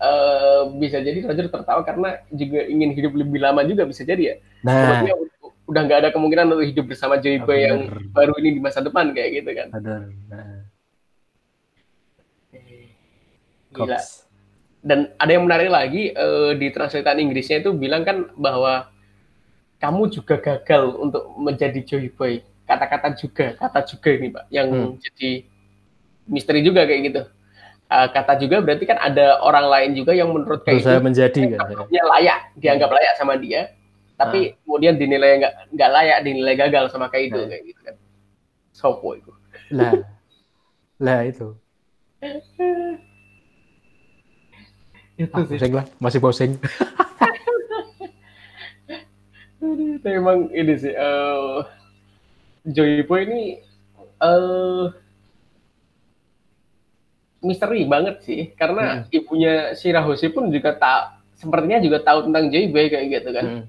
[0.00, 4.36] uh, bisa jadi Roger tertawa karena juga ingin hidup lebih lama juga bisa jadi ya.
[4.64, 5.04] Nah,
[5.64, 9.12] udah nggak ada kemungkinan untuk hidup bersama Joey Boy yang baru ini di masa depan
[9.16, 9.68] kayak gitu kan.
[9.72, 10.00] Benar.
[10.28, 10.58] Nah.
[13.74, 13.98] Gila.
[14.84, 18.92] Dan ada yang menarik lagi uh, di translatean Inggrisnya itu bilang kan bahwa
[19.80, 22.44] kamu juga gagal untuk menjadi Joey Boy.
[22.64, 24.96] Kata-kata juga, kata juga ini Pak, yang hmm.
[24.96, 25.44] jadi
[26.24, 27.22] misteri juga kayak gitu
[27.90, 31.88] uh, kata juga berarti kan ada orang lain juga yang menurut kayak itu menjadi kan
[31.90, 32.02] ya.
[32.04, 33.74] layak dianggap layak sama dia
[34.14, 34.58] tapi ah.
[34.62, 37.48] kemudian dinilai nggak nggak layak dinilai gagal sama kayak itu nah.
[37.50, 37.94] kayak gitu kan
[38.70, 39.32] sopo itu
[39.74, 39.92] lah
[41.02, 41.48] lah itu
[45.14, 45.58] itu ah, sih.
[45.58, 46.58] lah masih posing
[50.04, 51.64] memang ini sih uh,
[52.68, 53.60] Joypo ini
[54.20, 54.92] uh,
[57.44, 59.12] misteri banget sih karena hmm.
[59.12, 63.44] ibunya Shirahoshi pun juga tak sepertinya juga tahu tentang JB kayak gitu kan.
[63.44, 63.64] Hmm.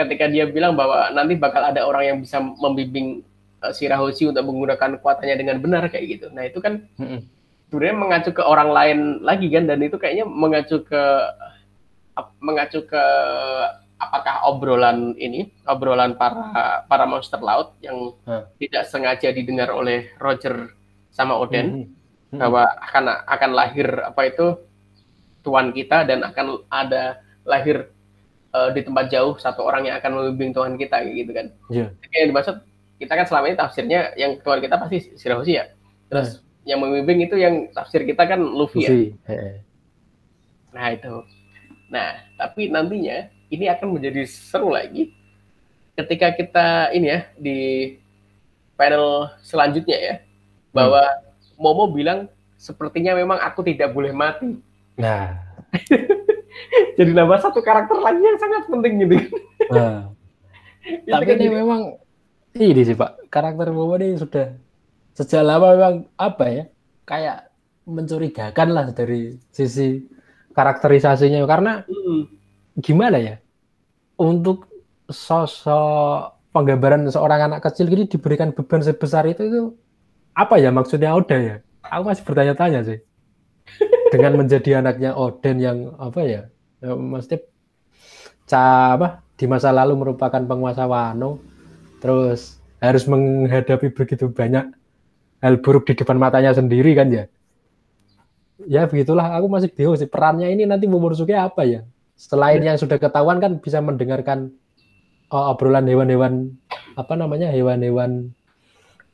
[0.00, 3.20] Ketika dia bilang bahwa nanti bakal ada orang yang bisa membimbing
[3.60, 6.26] uh, Shirahoshi untuk menggunakan kekuatannya dengan benar kayak gitu.
[6.32, 7.20] Nah itu kan mm-hmm.
[7.68, 11.02] sebenarnya mengacu ke orang lain lagi kan dan itu kayaknya mengacu ke
[12.40, 13.04] mengacu ke
[14.00, 18.48] apakah obrolan ini obrolan para para monster laut yang huh.
[18.56, 20.72] tidak sengaja didengar oleh Roger
[21.12, 21.99] sama Oden hmm.
[22.30, 22.38] Hmm.
[22.38, 24.46] bahwa akan akan lahir apa itu
[25.42, 27.90] tuan kita dan akan ada lahir
[28.54, 31.46] uh, di tempat jauh satu orang yang akan membimbing Tuhan kita gitu kan.
[31.72, 31.90] Yeah.
[32.14, 32.56] Yang dimaksud
[33.00, 35.74] kita kan selama ini tafsirnya yang Tuhan kita pasti Shirahoshi ya.
[36.06, 36.76] Terus yeah.
[36.76, 38.90] yang membimbing itu yang tafsir kita kan Luffy, ya?
[38.94, 39.10] Luffy.
[39.26, 39.42] ya.
[40.70, 41.14] Nah itu.
[41.90, 45.10] Nah tapi nantinya ini akan menjadi seru lagi
[45.98, 47.58] ketika kita ini ya di
[48.78, 50.14] panel selanjutnya ya
[50.70, 51.29] bahwa hmm.
[51.60, 54.56] Momo bilang sepertinya memang aku tidak boleh mati.
[54.96, 55.36] Nah,
[56.98, 59.16] jadi nambah satu karakter lagi yang sangat penting gitu.
[59.68, 60.08] Nah.
[61.12, 62.00] Tapi kan ini memang
[62.56, 64.56] ini sih Pak, karakter Momo ini sudah
[65.12, 66.64] sejak lama memang apa ya
[67.04, 67.52] kayak
[67.84, 70.00] mencurigakan lah dari sisi
[70.56, 72.40] karakterisasinya karena hmm
[72.80, 73.36] gimana ya
[74.16, 74.70] untuk
[75.10, 79.62] sosok penggambaran seorang anak kecil ini diberikan beban sebesar itu itu
[80.40, 81.56] apa ya maksudnya Oda ya?
[81.84, 82.98] Aku masih bertanya-tanya sih.
[84.12, 86.42] Dengan menjadi anaknya Oden yang apa ya?
[86.80, 87.36] ya mesti
[88.48, 91.38] ca apa di masa lalu merupakan penguasa Wano
[92.00, 94.72] terus harus menghadapi begitu banyak
[95.44, 97.24] hal buruk di depan matanya sendiri kan ya.
[98.68, 101.80] Ya begitulah aku masih bingung sih perannya ini nanti Momonosuke apa ya?
[102.16, 104.52] Selain yang sudah ketahuan kan bisa mendengarkan
[105.32, 106.52] oh, obrolan hewan-hewan
[106.96, 108.36] apa namanya hewan-hewan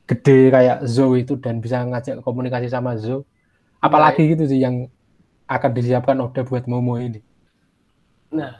[0.06, 3.26] gede kayak zoo itu dan bisa ngajak komunikasi sama zoo.
[3.82, 4.88] Apalagi nah, gitu sih yang
[5.46, 7.22] akan disiapkan Oda buat Momo ini.
[8.34, 8.58] Nah,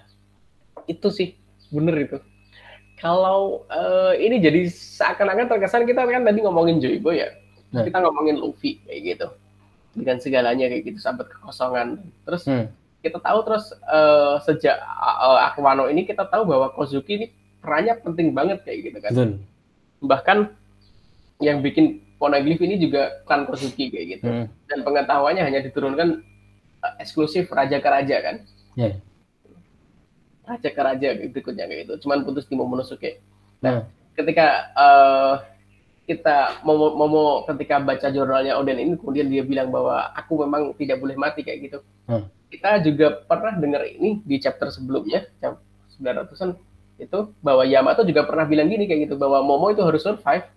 [0.87, 1.35] itu sih
[1.71, 2.19] bener itu.
[2.97, 7.29] Kalau uh, ini jadi seakan-akan terkesan kita kan tadi ngomongin Joibo ya,
[7.69, 7.85] nah.
[7.85, 9.29] kita ngomongin Luffy kayak gitu,
[9.93, 12.01] dengan segalanya kayak gitu, sahabat kekosongan.
[12.25, 12.67] Terus hmm
[13.07, 17.27] kita tahu terus uh, sejak uh, Aquano ini kita tahu bahwa Kozuki ini
[17.63, 19.11] perannya penting banget kayak gitu kan.
[19.15, 19.31] Betul.
[20.03, 20.39] Bahkan
[21.43, 24.29] yang bikin Poneglyph ini juga klan Kozuki kayak gitu.
[24.29, 24.47] Hmm.
[24.73, 26.25] Dan pengetahuannya hanya diturunkan
[26.81, 28.37] uh, eksklusif raja ke raja kan.
[28.73, 28.97] Yeah.
[30.49, 32.09] Raja ke raja berikutnya kayak gitu.
[32.09, 33.21] Cuman putus di Momonosuke.
[33.61, 34.17] Nah, hmm.
[34.17, 35.35] ketika uh,
[36.09, 41.03] kita mau mau ketika baca jurnalnya Oden ini kemudian dia bilang bahwa aku memang tidak
[41.03, 41.79] boleh mati kayak gitu.
[42.09, 45.59] Hmm kita juga pernah dengar ini di chapter sebelumnya, jam
[45.99, 46.55] 900-an
[46.97, 50.49] itu bahwa Yamato juga pernah bilang gini kayak gitu bahwa Momo itu harus survive.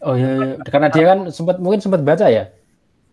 [0.00, 0.46] Oh iya, iya.
[0.64, 2.48] karena dia kan sempat mungkin sempat baca ya.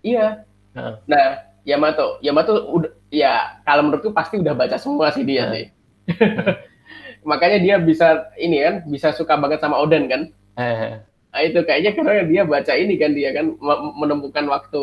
[0.04, 0.48] Iya.
[0.72, 1.26] Nah, nah
[1.68, 5.52] Yamato, Yamato udah ya kalau menurutku pasti udah baca semua sih dia nah.
[5.52, 5.66] sih.
[7.30, 10.22] Makanya dia bisa ini kan, bisa suka banget sama Oden kan.
[10.56, 13.52] Nah, itu kayaknya karena dia baca ini kan dia kan
[14.00, 14.82] menemukan waktu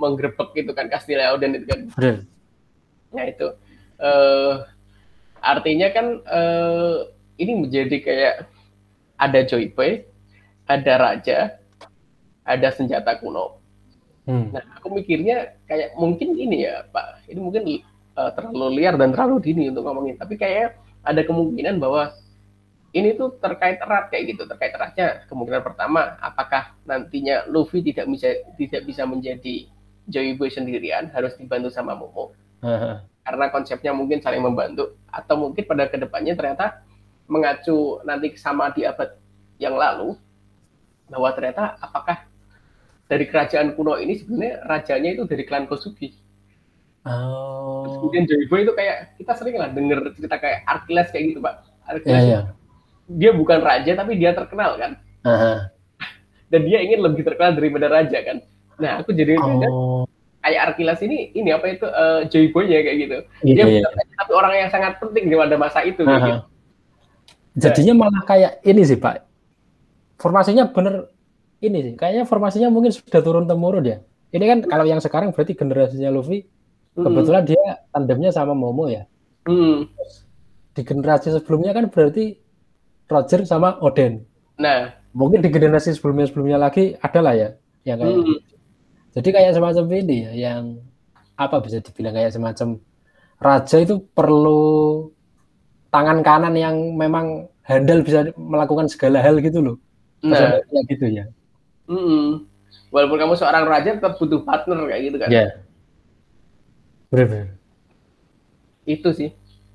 [0.00, 1.80] menggerebek gitu kan kastilnya Oden itu kan.
[1.92, 2.16] Betul.
[3.12, 3.48] Ya itu
[4.02, 4.52] uh,
[5.38, 7.06] artinya kan uh,
[7.38, 8.34] ini menjadi kayak
[9.16, 10.02] ada Joyboy,
[10.78, 11.38] ada raja,
[12.42, 13.60] ada senjata kuno.
[14.24, 14.54] Hmm.
[14.54, 17.26] Nah, aku mikirnya kayak mungkin ini ya, Pak.
[17.26, 17.62] Ini mungkin
[18.14, 20.16] uh, terlalu liar dan terlalu dini untuk ngomongin.
[20.16, 22.14] Tapi kayak ada kemungkinan bahwa
[22.94, 24.42] ini tuh terkait erat kayak gitu.
[24.46, 29.66] Terkait eratnya kemungkinan pertama, apakah nantinya Luffy tidak bisa tidak bisa menjadi
[30.06, 32.34] Joy Boy sendirian, harus dibantu sama Momo
[33.22, 36.82] karena konsepnya mungkin saling membantu atau mungkin pada ke depannya ternyata
[37.30, 39.14] mengacu nanti sama di abad
[39.62, 40.18] yang lalu
[41.12, 42.24] bahwa ternyata apakah
[43.04, 46.16] dari kerajaan kuno ini sebenarnya rajanya itu dari klan Kosugi.
[47.04, 47.84] Oh.
[47.84, 51.54] Terus kemudian Joybo itu kayak kita sering lah denger cerita kayak Arkiles kayak gitu pak.
[51.84, 52.42] Arkiles yeah, yeah.
[53.12, 54.96] dia bukan raja tapi dia terkenal kan.
[55.22, 55.58] Uh -huh.
[56.48, 58.40] Dan dia ingin lebih terkenal daripada raja kan.
[58.80, 60.08] Nah aku jadi oh
[60.42, 63.18] kayak Arkilas ini ini apa itu uh, Joy Boy ya kayak gitu.
[63.46, 64.04] Iya, dia iya, iya.
[64.18, 66.40] tapi orang yang sangat penting di pada masa itu kayak gitu.
[67.62, 69.22] Jadinya malah kayak ini sih Pak.
[70.22, 71.10] Formasinya bener
[71.58, 71.94] ini sih.
[71.98, 73.98] Kayaknya formasinya mungkin sudah turun temurun ya.
[74.30, 76.46] Ini kan kalau yang sekarang berarti generasinya Luffy
[76.94, 77.02] mm.
[77.02, 79.02] kebetulan dia tandemnya sama Momo ya.
[79.50, 79.90] Mm.
[80.72, 82.38] Di generasi sebelumnya kan berarti
[83.10, 84.22] Roger sama Oden.
[84.62, 87.50] Nah, mungkin di generasi sebelumnya-sebelumnya lagi adalah ya
[87.82, 88.38] yang kayak mm.
[89.12, 90.80] Jadi kayak semacam ini ya, yang
[91.36, 92.80] apa bisa dibilang kayak semacam
[93.36, 95.04] raja itu perlu
[95.92, 99.76] tangan kanan yang memang handal bisa melakukan segala hal gitu loh.
[100.22, 101.24] Nah, kayak gitu ya.
[101.90, 102.26] Mm -hmm.
[102.88, 105.28] Walaupun kamu seorang raja tetap butuh partner kayak gitu kan.
[105.28, 105.36] Ya.
[105.36, 105.50] Yeah.
[107.10, 107.46] Benar.
[108.84, 109.30] Itu sih.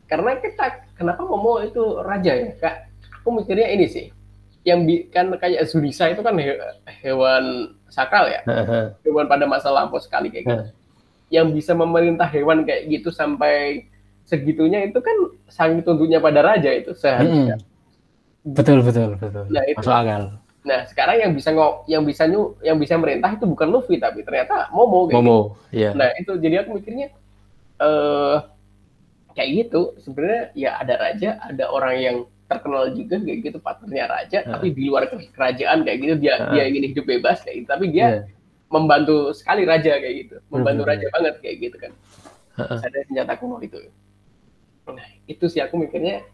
[0.07, 2.75] Karena kita kenapa Momo itu raja ya, Kak?
[3.21, 4.07] Aku mikirnya ini sih.
[4.63, 6.59] yang bi- kan kayak Zurisa itu kan he-
[6.99, 8.43] hewan sakral ya,
[8.99, 10.63] hewan pada masa lampau sekali kayak gitu.
[11.31, 13.87] Yang bisa memerintah hewan kayak gitu sampai
[14.23, 15.15] segitunya itu kan
[15.47, 17.55] saking tunduknya pada raja itu seharusnya.
[18.47, 19.43] Betul betul betul.
[19.51, 19.79] Nah, itu.
[19.83, 20.23] Masuk akal.
[20.67, 24.23] Nah sekarang yang bisa ngo yang bisa nyu yang bisa merintah itu bukan Luffy tapi
[24.27, 25.07] ternyata Momo.
[25.07, 25.15] Gitu.
[25.15, 25.39] Momo,
[25.71, 25.95] iya.
[25.95, 27.07] Nah itu jadi aku mikirnya
[27.79, 28.35] eh
[29.31, 34.37] kayak gitu sebenarnya ya ada raja, ada orang yang terkenal juga kayak gitu partnernya raja,
[34.43, 34.51] Heeh.
[34.51, 36.51] tapi di luar kerajaan kayak gitu dia Heeh.
[36.51, 38.21] dia ingin hidup bebas kayak gitu, tapi dia Iya.
[38.67, 41.91] membantu sekali raja kayak gitu, membantu raja banget kayak gitu kan.
[42.59, 42.79] Heeh.
[42.91, 43.77] Ada senjata kuno itu.
[44.89, 46.27] Nah itu sih aku mikirnya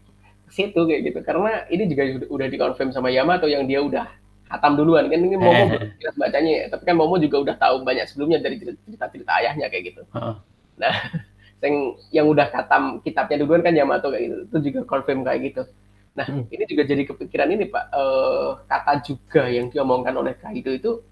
[0.44, 4.06] ke situ kayak gitu, karena ini juga udah, dikonfirm sama Yamato yang dia udah
[4.44, 5.90] hatam duluan kan ini Momo Eh.
[5.98, 9.84] jelas bacanya ya, tapi kan Momo juga udah tahu banyak sebelumnya dari cerita-cerita ayahnya kayak
[9.90, 10.02] gitu.
[10.14, 10.34] Heeh.
[10.78, 10.94] Nah,
[11.64, 11.76] yang
[12.12, 14.36] yang udah katam kitabnya duluan kan Yamato kayak gitu.
[14.46, 15.62] Itu juga confirm kayak gitu.
[16.14, 16.44] Nah, Hmm.
[16.46, 17.84] ini juga jadi kepikiran ini Pak.
[17.90, 21.02] Eh, kata juga yang diomongkan oleh Kaido itu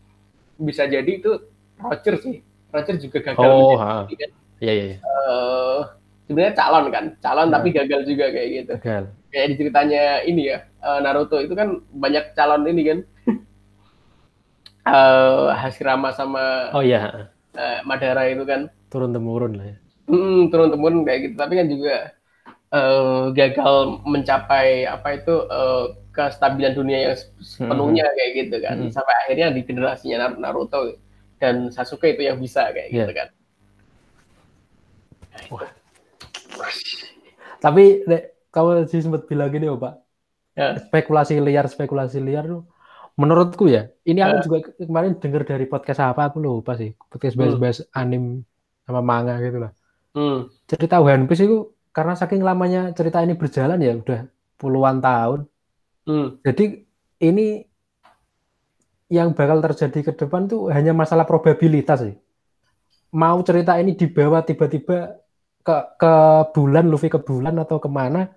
[0.55, 1.42] bisa jadi itu
[1.81, 2.38] Roger sih.
[2.71, 3.42] Roger juga gagal.
[3.42, 4.31] Oh, menjadi- kan.
[4.62, 4.85] Iya iya.
[4.87, 4.97] iya.
[5.03, 5.81] Eh,
[6.29, 7.55] sebenarnya calon kan, calon Hmm.
[7.59, 8.75] tapi gagal juga kayak gitu.
[8.79, 9.05] Gagal.
[9.33, 12.99] Kayak di ceritanya ini ya, eh, Naruto itu kan banyak calon ini kan.
[14.83, 19.77] Eh, Hashirama sama Oh iya, eh, Madara itu kan turun temurun lah ya.
[20.11, 21.35] Hmm, turun temurun kayak gitu.
[21.38, 21.95] Tapi kan juga
[22.75, 28.77] eh, gagal mencapai apa itu eh, kestabilan dunia yang sepenuhnya kayak gitu kan.
[28.83, 28.90] Hmm.
[28.90, 30.99] Sampai akhirnya di generasinya Nar- Naruto
[31.38, 33.07] dan Sasuke itu yang bisa kayak Iya.
[33.07, 33.29] gitu kan.
[37.62, 38.03] Tapi
[38.53, 39.95] Kamu sih sempat bilang gini, oh, Pak.
[40.53, 40.77] Ya.
[40.77, 42.69] Spekulasi liar, spekulasi liar tuh
[43.17, 43.88] menurutku ya.
[44.05, 44.43] Ini aku Ya.
[44.45, 46.93] juga ke- kemarin dengar dari podcast apa aku lupa sih.
[47.09, 47.41] Podcast Hmm.
[47.49, 48.45] bahas-bahas anim
[48.85, 49.73] sama manga gitu lah.
[50.12, 50.53] Hmm.
[50.69, 54.21] Cerita One Piece itu karena saking lamanya cerita ini berjalan ya udah
[54.61, 55.49] puluhan tahun.
[56.05, 56.37] Hmm.
[56.45, 56.85] Jadi
[57.25, 57.65] ini
[59.09, 62.17] yang bakal terjadi ke depan tuh hanya masalah probabilitas sih.
[63.12, 65.21] Mau cerita ini dibawa tiba-tiba
[65.61, 66.12] ke ke
[66.57, 68.33] bulan, Luffy ke bulan atau ke mana,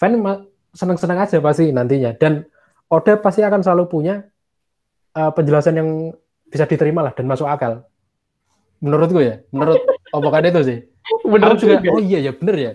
[0.00, 0.16] fan
[0.72, 2.16] seneng-seneng aja pasti nantinya.
[2.16, 2.48] Dan
[2.88, 4.24] Oda pasti akan selalu punya
[5.14, 5.88] uh, penjelasan yang
[6.48, 7.84] bisa diterima lah dan masuk akal.
[8.80, 9.78] Menurutku ya, menurut
[10.16, 10.78] omongan itu sih.
[11.28, 11.90] Bener juga, juga.
[11.92, 12.72] oh iya ya bener ya.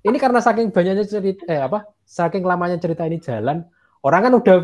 [0.00, 3.68] Ini karena saking banyaknya cerita, eh apa, saking lamanya cerita ini jalan,
[4.00, 4.56] orang kan udah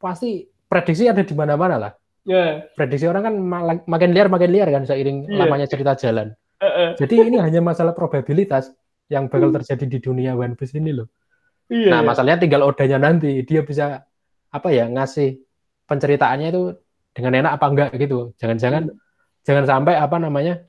[0.00, 1.92] pasti prediksi ada di mana-mana lah.
[2.24, 2.64] Ya.
[2.76, 5.36] Prediksi orang kan ma- makin liar makin liar kan seiring Iya.
[5.36, 6.32] lamanya cerita jalan.
[6.60, 6.90] Eh, eh.
[6.96, 8.72] Jadi ini hanya masalah probabilitas
[9.12, 11.08] yang bakal terjadi di dunia One Piece ini loh.
[11.70, 11.88] Iya.
[11.94, 12.06] Nah, iya.
[12.06, 14.02] masalahnya tinggal odanya nanti dia bisa
[14.50, 15.38] apa ya ngasih
[15.86, 16.74] penceritaannya itu
[17.14, 18.34] dengan enak apa enggak gitu.
[18.42, 18.90] Jangan-jangan
[19.46, 20.66] jangan sampai apa namanya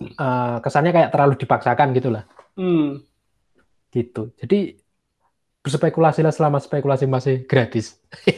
[0.00, 2.24] eh, kesannya kayak terlalu dipaksakan gitu lah.
[2.56, 3.04] Hmm.
[3.92, 4.32] gitu.
[4.40, 4.80] Jadi
[5.60, 8.00] berspekulasilah selama spekulasi masih gratis.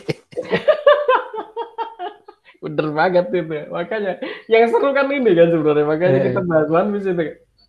[2.62, 3.70] Bener banget itu.
[3.70, 4.18] Makanya
[4.50, 5.86] yang seru kan ini kan sebenarnya.
[5.86, 6.24] Makanya Eh.
[6.32, 7.24] kita bahas One Piece itu.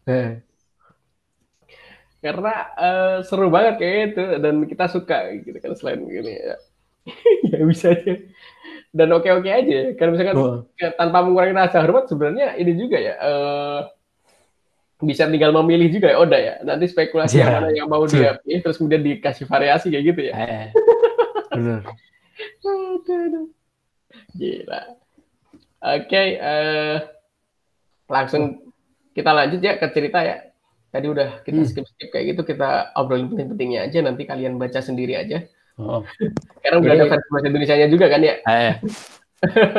[0.06, 0.30] Eh,
[2.26, 6.58] Karena eh, seru banget kayak itu dan kita suka gitu kan selain gini ya.
[7.54, 8.18] ya bisa aja.
[8.90, 9.94] Dan oke-oke aja.
[9.94, 10.66] Kan misalkan oh,
[10.98, 13.82] tanpa mengurangi rasa hormat sebenarnya ini juga ya eh,
[15.04, 18.64] bisa tinggal memilih juga ya Oda ya nanti spekulasi yang mana yang mau dia pilih
[18.64, 20.68] terus kemudian dikasih variasi kayak gitu ya eh,
[21.60, 21.84] aduh.
[24.40, 24.82] gila
[25.84, 26.98] oke eh,
[28.08, 28.72] langsung
[29.12, 30.55] kita lanjut ya ke cerita ya
[30.96, 31.68] tadi udah kita Hmm.
[31.68, 35.44] skip skip kayak gitu kita obrolin penting-pentingnya aja nanti kalian baca sendiri aja
[35.76, 36.08] Oh,
[36.64, 38.74] karena udah ada versi bahasa Indonesia juga kan ya eh,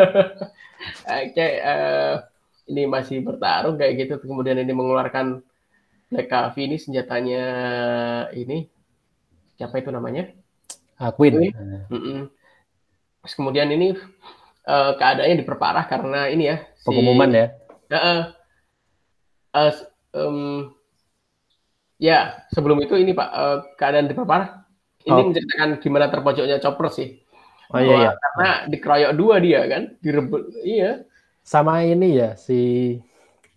[1.09, 2.15] Oke, eh,
[2.69, 4.15] ini masih bertarung kayak gitu.
[4.21, 5.41] Kemudian ini mengeluarkan
[6.07, 7.43] Black Coffee ini senjatanya
[8.31, 8.69] ini
[9.57, 10.31] siapa itu namanya?
[11.17, 11.35] Queen.
[11.35, 11.53] Queen.
[11.89, 12.21] Mm-mm.
[13.23, 13.97] Terus kemudian ini
[14.67, 17.47] eh, keadaannya diperparah karena ini ya si- Pengumuman ya.
[17.89, 18.23] Eh,
[19.73, 20.71] s- em,
[21.97, 22.19] ya
[22.51, 24.65] sebelum itu ini Pak eh, keadaan diperparah.
[25.03, 25.23] Ini Oh.
[25.23, 27.23] menceritakan gimana terpojoknya Chopper sih.
[27.71, 28.11] Oh iya iya.
[28.15, 30.51] Karena dikeroyok dua dia kan, direbut.
[30.61, 31.07] Iya.
[31.43, 32.95] Sama ini ya si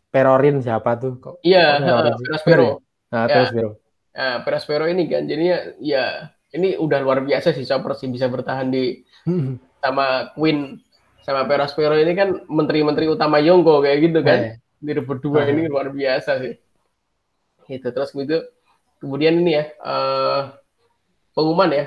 [0.07, 1.35] Perorin siapa tuh kok?
[1.41, 2.13] Iya, Oh, Perorin.
[2.21, 2.67] Perospero.
[3.09, 3.33] Nah, Ya.
[3.33, 3.69] terus Bro.
[4.09, 6.05] Nah, Perospero ini kan jadinya ya
[6.49, 9.01] ini udah luar biasa sih Chopper sih bisa bertahan di
[9.77, 10.77] sama Queen
[11.21, 14.39] sama Perospero ini kan menteri-menteri utama Yonko kayak gitu kan.
[14.39, 15.49] Eh, Direbut dua Ah.
[15.49, 16.53] ini luar biasa sih.
[17.69, 18.41] Gitu terus gitu
[18.97, 20.41] kemudian ini ya eh,
[21.37, 21.85] pengumuman ya.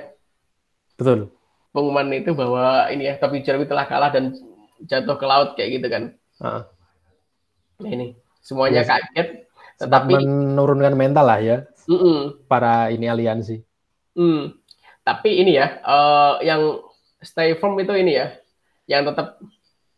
[0.96, 1.34] betul.
[1.74, 4.36] Pengumuman itu bahwa ini ya tapi Jeremy telah kalah dan
[4.86, 6.02] jatuh ke laut kayak gitu kan.
[6.38, 6.62] Nah,
[7.82, 8.90] ini semuanya Yes.
[8.90, 9.28] kaget
[9.78, 11.58] Tetap tetapi menurunkan mental lah ya
[11.90, 12.46] Mm-mm.
[12.46, 13.62] para ini aliansi.
[14.14, 14.54] Hmm.
[15.02, 16.78] Tapi ini ya, uh, yang
[17.18, 18.38] stay firm itu ini ya,
[18.86, 19.42] yang tetap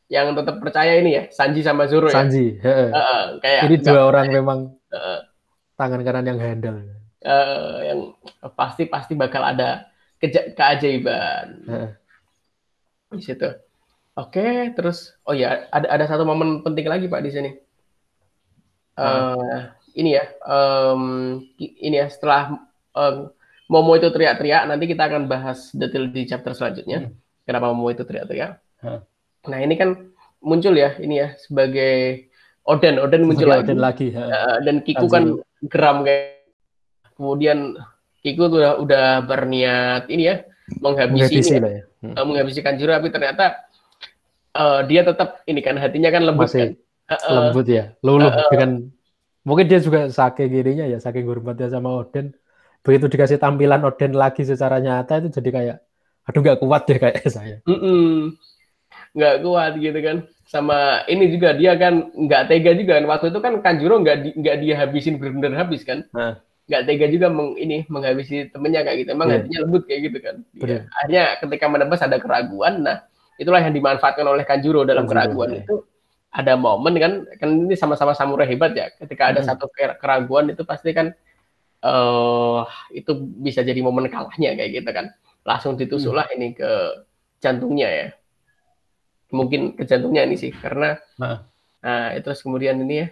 [0.09, 2.25] yang tetap percaya ini ya, Sanji sama Zoro ya.
[2.25, 5.21] Sanji, uh, uh, kayak ini dua orang memang uh,
[5.75, 6.79] tangan kanan yang handle.
[7.25, 8.01] Uh, yang
[8.53, 9.89] pasti pasti bakal ada
[10.21, 11.91] ke keajaiban uh.
[13.15, 13.49] di situ.
[14.15, 17.51] Oke, terus oh ya ada ada satu momen penting lagi pak di sini.
[18.95, 22.63] Uh, ini ya, um, ini ya setelah
[22.95, 23.31] um,
[23.65, 27.09] Momo itu teriak-teriak, nanti kita akan bahas detail di chapter selanjutnya.
[27.09, 27.17] Hmm.
[27.49, 28.61] Kenapa Momo itu teriak-teriak?
[28.85, 29.01] Hmm.
[29.49, 30.13] Nah ini kan
[30.45, 32.29] muncul ya, ini ya sebagai
[32.65, 33.69] Oden, Oden muncul lagi.
[33.69, 34.07] Oden lagi.
[34.13, 35.37] Uh, dan Kiku kan
[35.69, 36.49] geram kayak.
[37.15, 37.79] Kemudian
[38.25, 40.37] Kiku tuh udah, udah berniat ini ya
[40.81, 41.83] menghabisi, menghabisi, ini, ya.
[42.01, 42.15] Hmm.
[42.17, 43.69] Uh, menghabisi Kanjuro, tapi ternyata
[44.57, 46.71] uh, dia tetap ini kan hatinya kan lembut Masih kan.
[47.21, 48.71] Uh, lembut ya, luluh uh, uh, dengan
[49.45, 52.33] mungkin dia juga saking gininya ya, saking hormatnya sama Oden
[52.85, 55.77] begitu dikasih tampilan Oden lagi secara nyata itu jadi kayak
[56.29, 57.65] aduh nggak kuat deh kayak saya
[59.15, 60.17] nggak kuat gitu kan.
[60.45, 63.07] Sama ini juga dia kan nggak tega juga kan.
[63.09, 66.05] Waktu itu kan Kanjuro nggak di, nggak dia habisin benar-benar habis kan.
[66.69, 69.11] Nggak tega juga meng, ini menghabisi temennya kayak gitu.
[69.15, 69.41] Emang yeah.
[69.41, 70.37] hatinya lembut kayak gitu kan.
[70.61, 70.79] Ya.
[71.01, 73.07] akhirnya ketika menebas ada keraguan nah
[73.41, 75.63] itulah yang dimanfaatkan oleh Kanjuro dalam Kanjuro, keraguan ya.
[75.65, 75.77] itu.
[76.35, 78.91] Ada momen kan kan ini sama-sama samurai hebat ya.
[78.91, 79.49] Ketika ada hmm.
[79.49, 81.15] satu keraguan itu pasti kan
[81.87, 85.15] uh, itu bisa jadi momen kalahnya kayak gitu kan.
[85.47, 86.35] Langsung ditusuklah hmm.
[86.35, 86.71] ini ke
[87.39, 88.07] jantungnya ya
[89.33, 91.47] mungkin ke jantungnya ini sih karena nah,
[91.81, 93.09] nah terus kemudian ini ya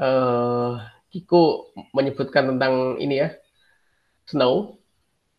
[0.00, 3.28] uh, Kiko menyebutkan tentang ini ya
[4.28, 4.76] Snow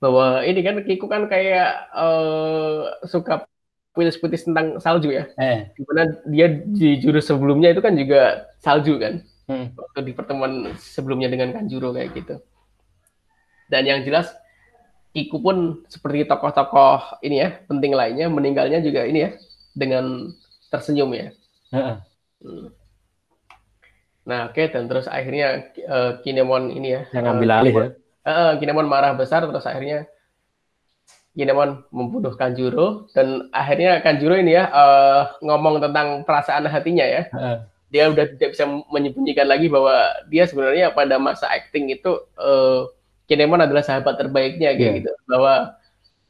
[0.01, 3.45] bahwa ini kan Kiko kan kayak uh, suka
[3.93, 5.69] puitis-puitis tentang salju ya eh.
[5.75, 9.75] di mana dia di jurus sebelumnya itu kan juga salju kan hmm.
[9.75, 12.35] waktu di pertemuan sebelumnya dengan Kanjuro kayak gitu
[13.69, 14.29] dan yang jelas
[15.09, 19.33] Iku pun seperti tokoh-tokoh ini ya penting lainnya meninggalnya juga ini ya
[19.73, 20.33] dengan
[20.69, 21.27] tersenyum ya.
[21.73, 21.97] Uh-uh.
[24.29, 27.87] Nah oke okay, dan terus akhirnya uh, Kinemon ini ya yang ngambil uh, alih ya.
[28.25, 30.05] Uh, Kinemon marah besar terus akhirnya
[31.33, 37.25] Kinemon membunuh Kanjuro dan akhirnya Kanjuro ini ya uh, ngomong tentang perasaan hatinya ya.
[37.33, 37.57] Uh.
[37.89, 42.85] Dia udah tidak bisa menyembunyikan lagi bahwa dia sebenarnya pada masa acting itu uh,
[43.25, 44.97] Kinemon adalah sahabat terbaiknya kayak yeah.
[45.01, 45.73] gitu bahwa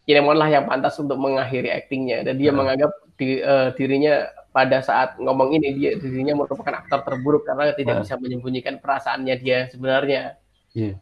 [0.07, 2.55] Kinemon lah yang pantas untuk mengakhiri aktingnya dan dia yeah.
[2.55, 7.99] menganggap di, uh, dirinya pada saat ngomong ini dia dirinya merupakan aktor terburuk karena tidak
[7.99, 8.03] yeah.
[8.07, 10.39] bisa menyembunyikan perasaannya dia sebenarnya.
[10.71, 10.97] Yeah.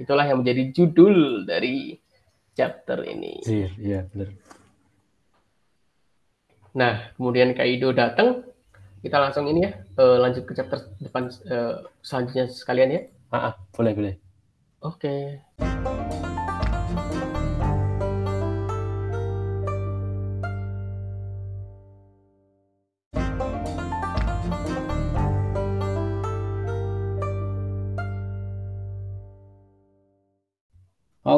[0.00, 1.98] Itulah yang menjadi judul dari
[2.56, 3.42] chapter ini.
[3.44, 4.30] Iya, yeah, yeah, benar.
[6.72, 8.48] Nah, kemudian Kaido datang,
[9.04, 13.00] kita langsung ini ya, uh, lanjut ke chapter depan uh, selanjutnya sekalian ya.
[13.28, 14.14] Ah, ah boleh boleh.
[14.80, 15.44] Oke.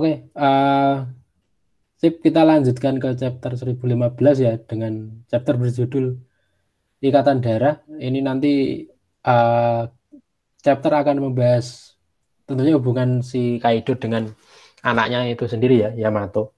[0.05, 1.01] Oke, uh,
[1.97, 6.21] sip kita lanjutkan ke chapter 1015 ya dengan chapter berjudul
[7.01, 7.81] Ikatan Darah.
[7.89, 8.85] Ini nanti
[9.25, 9.89] uh,
[10.61, 11.97] chapter akan membahas
[12.45, 14.29] tentunya hubungan si Kaido dengan
[14.85, 16.53] anaknya itu sendiri ya Yamato.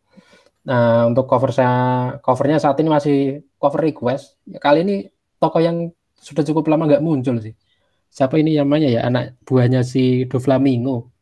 [0.67, 4.43] Nah untuk cover saya covernya saat ini masih cover request.
[4.43, 5.07] Ya, kali ini
[5.39, 7.55] tokoh yang sudah cukup lama nggak muncul sih.
[8.11, 11.15] Siapa ini namanya ya anak buahnya si Doflamingo,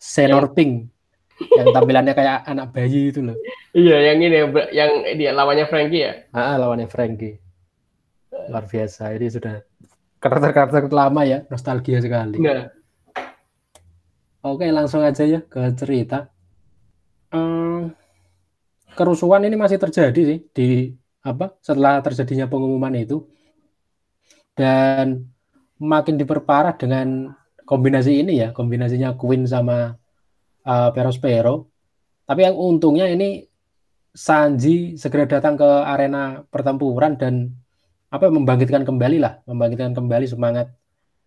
[0.00, 0.99] Senor Pink,
[1.40, 3.36] yang tampilannya kayak anak bayi itu loh.
[3.72, 4.38] Iya, yang ini
[4.74, 6.12] yang dia lawannya Frankie ya?
[6.34, 7.38] Ah, lawannya Frankie.
[8.50, 9.14] Luar biasa.
[9.14, 9.62] Ini sudah
[10.20, 12.38] karakter-karakter lama ya, nostalgia sekali.
[12.42, 12.68] Nah,
[14.40, 16.32] Oke, langsung aja ya ke cerita.
[17.28, 17.92] Hmm,
[18.96, 20.68] kerusuhan ini masih terjadi sih di
[21.20, 23.28] apa setelah terjadinya pengumuman itu
[24.56, 25.28] dan
[25.76, 27.36] makin diperparah dengan
[27.68, 30.00] kombinasi ini ya kombinasinya Queen sama
[30.64, 31.68] uh, Perospero
[32.24, 33.46] tapi yang untungnya ini
[34.10, 37.54] Sanji segera datang ke arena pertempuran dan
[38.10, 40.74] apa membangkitkan kembali lah membangkitkan kembali semangat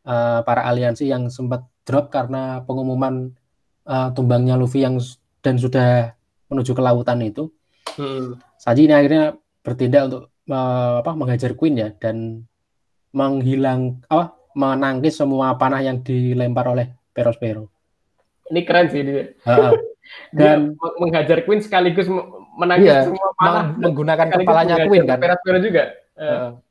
[0.04, 3.32] uh, para aliansi yang sempat drop karena pengumuman
[3.88, 5.00] uh, tumbangnya Luffy yang
[5.44, 6.16] dan sudah
[6.48, 7.52] menuju ke lautan itu.
[8.00, 8.40] Hmm.
[8.56, 12.48] Saji ini akhirnya bertindak untuk uh, apa menghajar Queen ya dan
[13.14, 17.73] menghilang apa menangkis semua panah yang dilempar oleh Perospero.
[18.52, 19.32] Ini keren sih dia.
[19.48, 19.72] Uh,
[20.36, 22.08] dan dia menghajar Queen sekaligus
[22.60, 25.18] menangkis iya, semua panah menggunakan kepalanya Queen kan.
[25.20, 25.84] Perospero juga.
[26.14, 26.62] Uh.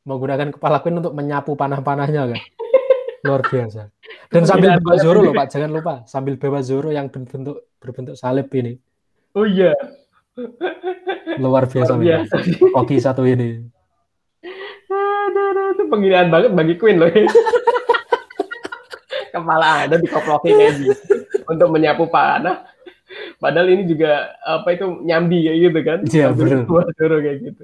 [0.00, 2.40] menggunakan kepala Queen untuk menyapu panah-panahnya kan.
[3.28, 3.92] Luar biasa.
[4.32, 8.48] Dan sambil bawa Zoro loh Pak, jangan lupa sambil bawa Zoro yang berbentuk berbentuk salib
[8.56, 8.80] ini.
[9.36, 9.76] Oh iya.
[11.36, 11.94] Luar biasa.
[11.94, 12.34] Luar biasa.
[12.80, 13.60] Oki satu ini.
[15.76, 17.12] Itu penghinaan banget bagi Queen loh.
[19.30, 20.92] Kepala ada dikoplokin kayak gitu
[21.46, 22.66] untuk menyapu panah.
[23.42, 25.98] Padahal ini juga apa itu nyambi kayak gitu kan?
[26.06, 27.18] Iya betul.
[27.24, 27.62] kayak gitu.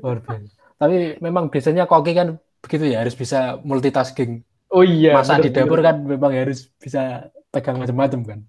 [0.76, 4.42] Tapi memang biasanya koki kan begitu ya harus bisa multitasking.
[4.74, 5.14] Oh iya.
[5.14, 5.86] Masa bener, di dapur bener.
[5.86, 8.40] kan memang harus bisa pegang macam-macam kan.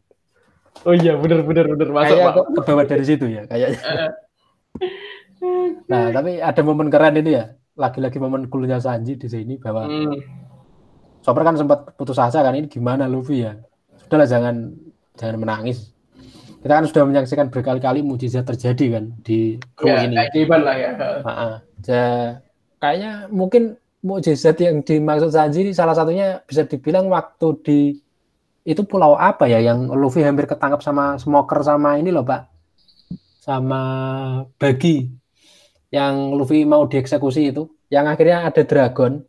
[0.85, 4.13] Oh iya bener bener masuk Kayak ke bawah dari situ ya kayaknya.
[5.87, 10.46] nah tapi ada momen keren ini ya lagi-lagi momen kulnya Sanji di sini bahwa hmm.
[11.27, 13.59] Chopper kan sempat putus asa kan ini gimana Luffy ya?
[13.99, 14.71] Sudahlah jangan
[15.19, 15.91] jangan menangis.
[16.63, 20.15] Kita kan sudah menyaksikan berkali-kali mujizat terjadi kan di kru ya, ini.
[20.47, 20.95] lah ya.
[20.95, 22.39] Nah, ja,
[22.79, 27.79] kayaknya mungkin mujizat yang dimaksud Sanji ini salah satunya bisa dibilang waktu di
[28.63, 32.47] itu pulau apa ya yang Luffy hampir ketangkap sama smoker sama ini loh Pak.
[33.43, 33.83] Sama
[34.55, 35.11] Bagi
[35.91, 37.67] yang Luffy mau dieksekusi itu.
[37.91, 39.27] Yang akhirnya ada dragon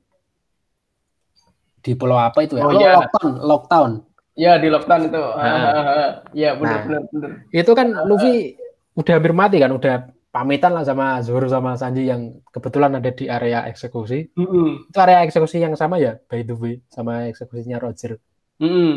[1.83, 2.64] di pulau apa itu ya?
[2.66, 2.93] Oh, oh ya.
[3.01, 3.93] Lockdown, Lockdown.
[4.39, 5.18] Ya di lockdown itu.
[5.18, 6.22] Nah.
[6.31, 7.31] ya benar, nah, benar benar.
[7.51, 8.55] Itu kan Luffy
[8.95, 13.26] udah hampir mati kan, udah pamitan lah sama Zoro sama Sanji yang kebetulan ada di
[13.26, 14.31] area eksekusi.
[14.39, 14.68] Mm -hmm.
[14.95, 18.22] Itu area eksekusi yang sama ya, by the way, sama eksekusinya Roger.
[18.62, 18.93] Mm -hmm.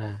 [0.00, 0.16] Nah,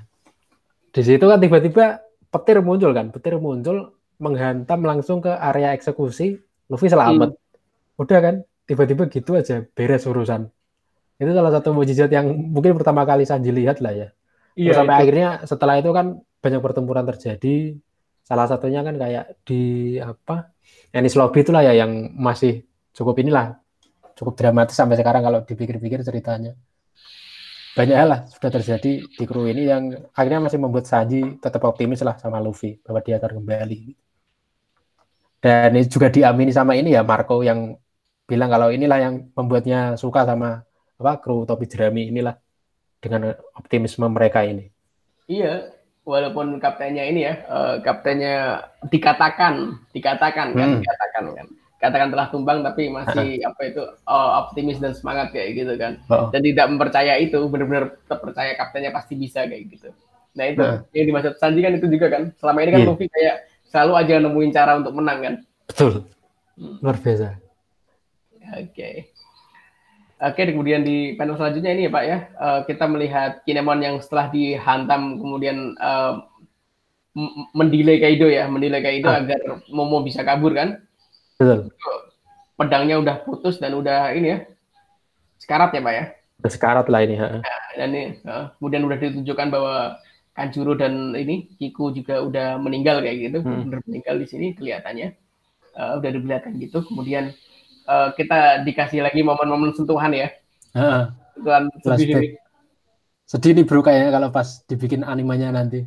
[0.92, 6.36] di situ kan tiba-tiba petir muncul kan, petir muncul menghantam langsung ke area eksekusi.
[6.68, 7.32] Luffy selamat.
[7.32, 7.96] Mm.
[7.96, 8.34] Udah kan,
[8.68, 10.52] tiba-tiba gitu aja beres urusan.
[11.16, 14.08] Itu salah satu mujizat yang mungkin pertama kali Sanji lihat lah ya.
[14.56, 15.02] Iya, sampai itu.
[15.04, 17.76] akhirnya setelah itu kan banyak pertempuran terjadi.
[18.26, 20.52] Salah satunya kan kayak di apa?
[20.90, 22.64] Enis Lobby itulah ya yang masih
[22.96, 23.60] cukup inilah
[24.16, 26.56] cukup dramatis sampai sekarang kalau dipikir-pikir ceritanya.
[27.76, 32.16] Banyak lah sudah terjadi di kru ini yang akhirnya masih membuat Sanji tetap optimis lah
[32.16, 33.80] sama Luffy bahwa dia akan kembali.
[35.36, 37.76] Dan ini juga diamini sama ini ya Marco yang
[38.24, 40.64] bilang kalau inilah yang membuatnya suka sama
[40.96, 42.36] apa kru topi jerami inilah
[43.00, 44.72] dengan optimisme mereka ini.
[45.28, 45.76] Iya,
[46.06, 50.80] walaupun kaptennya ini ya, uh, kaptennya dikatakan, dikatakan kan, hmm.
[50.80, 55.74] dikatakan kan, katakan telah tumbang tapi masih apa itu uh, optimis dan semangat kayak gitu
[55.76, 56.32] kan, oh.
[56.32, 59.88] dan tidak mempercaya itu, benar-benar percaya kaptennya pasti bisa kayak gitu.
[60.36, 60.84] Nah itu nah.
[60.92, 62.88] yang dimaksud Sanji kan itu juga kan, selama ini kan yeah.
[62.88, 63.36] Luffy kayak
[63.66, 65.34] selalu aja nemuin cara untuk menang kan.
[65.66, 65.92] Betul,
[66.56, 66.80] hmm.
[66.80, 67.28] luar biasa.
[68.46, 68.70] Oke.
[68.72, 69.15] Okay.
[70.16, 74.32] Oke, kemudian di panel selanjutnya ini ya Pak ya, uh, kita melihat Kinemon yang setelah
[74.32, 76.24] dihantam kemudian uh,
[77.52, 79.20] mendelay Kaido ya, mendelay Kaido ah.
[79.20, 80.80] agar Momo bisa kabur kan.
[81.36, 81.68] Betul.
[82.56, 84.38] Pedangnya udah putus dan udah ini ya,
[85.36, 86.04] sekarat ya Pak ya.
[86.48, 87.20] Sekarat lah ini.
[87.20, 90.00] Nah, dan ini, uh, kemudian udah ditunjukkan bahwa
[90.32, 93.68] Kanjuro dan ini Kiku juga udah meninggal kayak gitu, hmm.
[93.68, 95.12] udah meninggal di sini kelihatannya,
[95.76, 96.80] uh, udah diperlihatkan gitu.
[96.88, 97.36] Kemudian
[97.86, 100.28] uh, kita dikasih lagi momen-momen sentuhan ya.
[100.76, 101.08] Uh,
[101.38, 101.70] sentuhan
[103.26, 105.82] sedih nih bro kayaknya kalau pas dibikin animanya nanti.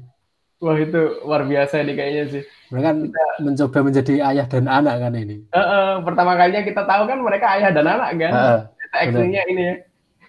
[0.60, 2.44] Wah itu luar biasa nih kayaknya sih.
[2.68, 5.48] Mereka kan kita, mencoba menjadi ayah dan anak kan ini.
[5.56, 8.34] Uh, uh, pertama kalinya kita tahu kan mereka ayah dan anak kan.
[8.36, 8.60] Uh,
[8.92, 9.76] Actingnya ini ya.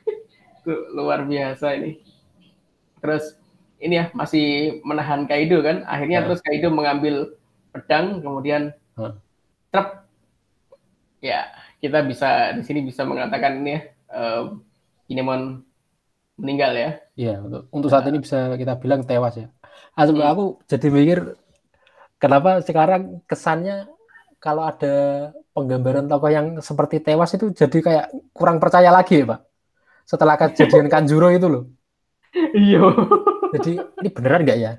[0.62, 1.98] itu luar biasa ini.
[3.02, 3.34] Terus
[3.82, 5.82] ini ya masih menahan Kaido kan.
[5.90, 6.24] Akhirnya uh.
[6.30, 7.34] terus Kaido mengambil
[7.74, 8.70] pedang kemudian
[9.02, 9.18] uh.
[9.74, 10.06] trep
[11.18, 11.42] ya
[11.80, 13.80] kita bisa di sini bisa mengatakan ini ya
[14.12, 14.42] uh,
[15.08, 15.64] Kinemon
[16.40, 16.90] meninggal ya.
[17.18, 19.48] Iya, untuk, untuk saat ini bisa kita bilang tewas ya.
[19.92, 20.30] Asal hmm.
[20.32, 21.18] aku jadi mikir
[22.16, 23.90] kenapa sekarang kesannya
[24.40, 29.40] kalau ada penggambaran tokoh yang seperti tewas itu jadi kayak kurang percaya lagi ya, Pak.
[30.08, 31.64] Setelah kejadian Kanjuro itu loh.
[32.56, 32.80] Iya.
[33.58, 34.72] Jadi ini beneran nggak ya?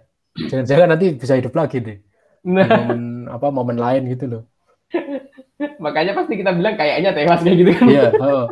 [0.47, 1.97] Jangan-jangan nanti bisa hidup lagi deh.
[2.41, 2.65] Nah.
[2.65, 4.43] momen apa momen lain gitu loh.
[5.77, 7.87] Makanya pasti kita bilang kayaknya tewas kayak gitu kan.
[7.87, 8.45] Iya, oh.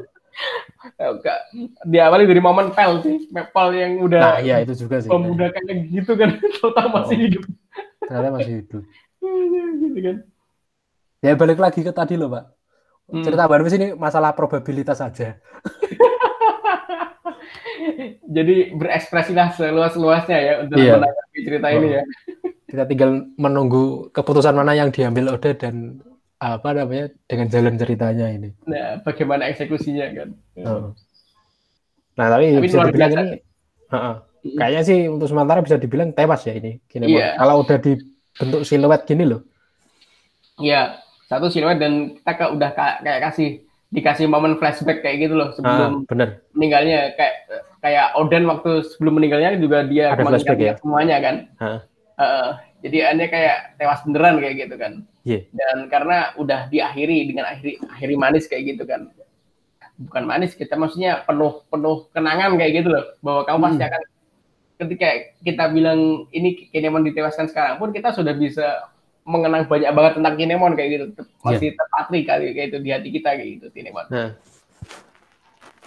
[1.84, 5.10] Diawali dari momen pel sih, pel yang udah Nah, iya itu juga sih.
[5.12, 7.24] Pemuda kayak gitu kan, total masih oh.
[7.28, 7.44] hidup.
[8.08, 8.84] Ternyata masih hidup.
[9.84, 10.16] gitu kan.
[11.20, 12.46] Ya balik lagi ke tadi loh, Pak.
[13.10, 13.24] Hmm.
[13.26, 15.36] Cerita baru sini masalah probabilitas saja.
[18.30, 20.94] Jadi berekspresilah seluas-luasnya ya untuk iya.
[20.96, 21.76] menanggapi cerita oh.
[21.82, 22.04] ini ya.
[22.70, 26.06] Kita tinggal menunggu keputusan mana yang diambil Oda dan
[26.40, 28.50] apa namanya dengan jalan ceritanya ini.
[28.64, 30.30] Nah, bagaimana eksekusinya kan?
[30.64, 30.96] Oh.
[32.16, 33.22] Nah, tapi, tapi bisa dibilang biasa.
[33.22, 34.16] ini, uh -uh.
[34.56, 36.80] kayaknya sih untuk sementara bisa dibilang tewas ya ini.
[36.88, 37.36] Gini, yeah.
[37.36, 39.44] Kalau udah dibentuk siluet gini loh.
[40.60, 46.06] Iya, satu siluet dan kita udah kayak kasih dikasih momen flashback kayak gitu loh sebelum
[46.06, 46.30] ah, bener.
[46.54, 47.36] meninggalnya kayak
[47.82, 50.74] kayak Oden waktu sebelum meninggalnya juga dia Ada flashback ya?
[50.78, 51.36] semuanya kan.
[51.58, 51.80] Uh.
[52.20, 52.50] Uh,
[52.86, 55.04] jadi aneh kayak tewas beneran kayak gitu kan.
[55.30, 55.40] Iya.
[55.54, 59.14] Dan karena udah diakhiri dengan akhiri akhiri manis kayak gitu kan.
[60.00, 63.90] Bukan manis kita maksudnya penuh penuh kenangan kayak gitu loh bahwa kamu pasti Hmm.
[63.94, 64.02] akan
[64.80, 65.08] ketika
[65.44, 66.00] kita bilang
[66.32, 68.90] ini Kinemon ditewaskan sekarang pun kita sudah bisa
[69.28, 71.06] mengenang banyak banget tentang Kinemon kayak gitu.
[71.46, 74.08] Masih terpatri kali kayak itu di hati kita kayak gitu Kinemon.
[74.10, 74.30] Nah,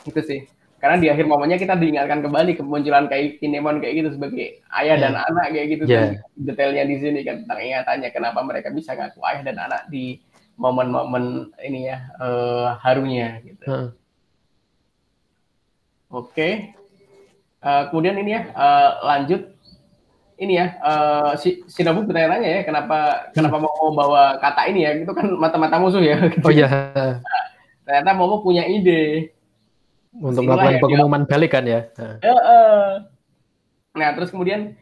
[0.03, 0.47] Itu sih.
[0.83, 5.15] Karena di akhir momennya kita diingatkan kembali kemunculan kayak Kinemon kayak gitu sebagai ayah dan
[5.15, 6.19] anak kayak gitu Yeah.
[6.19, 6.43] kan.
[6.43, 10.19] Detailnya di sini kan tentang ingatannya kenapa mereka bisa ngaku ayah dan anak di
[10.59, 13.63] momen-momen ini ya eh, harunya gitu.
[13.63, 13.89] Heeh.
[16.11, 16.75] Oke.
[17.63, 19.43] Eh, kemudian ini ya eh, lanjut
[20.43, 25.13] ini ya eh, si Shinobu bertanya-tanya ya kenapa kenapa mau bawa kata ini ya itu
[25.15, 26.19] kan mata-mata musuh ya.
[26.43, 26.67] Oh iya,
[27.87, 29.31] Ternyata Momo punya ide.
[30.13, 31.81] Untuk melakukan yang pengumuman balik kan ya.
[31.97, 32.17] Heeh.
[32.21, 32.87] Heeh.
[33.97, 34.77] Nah, terus kemudian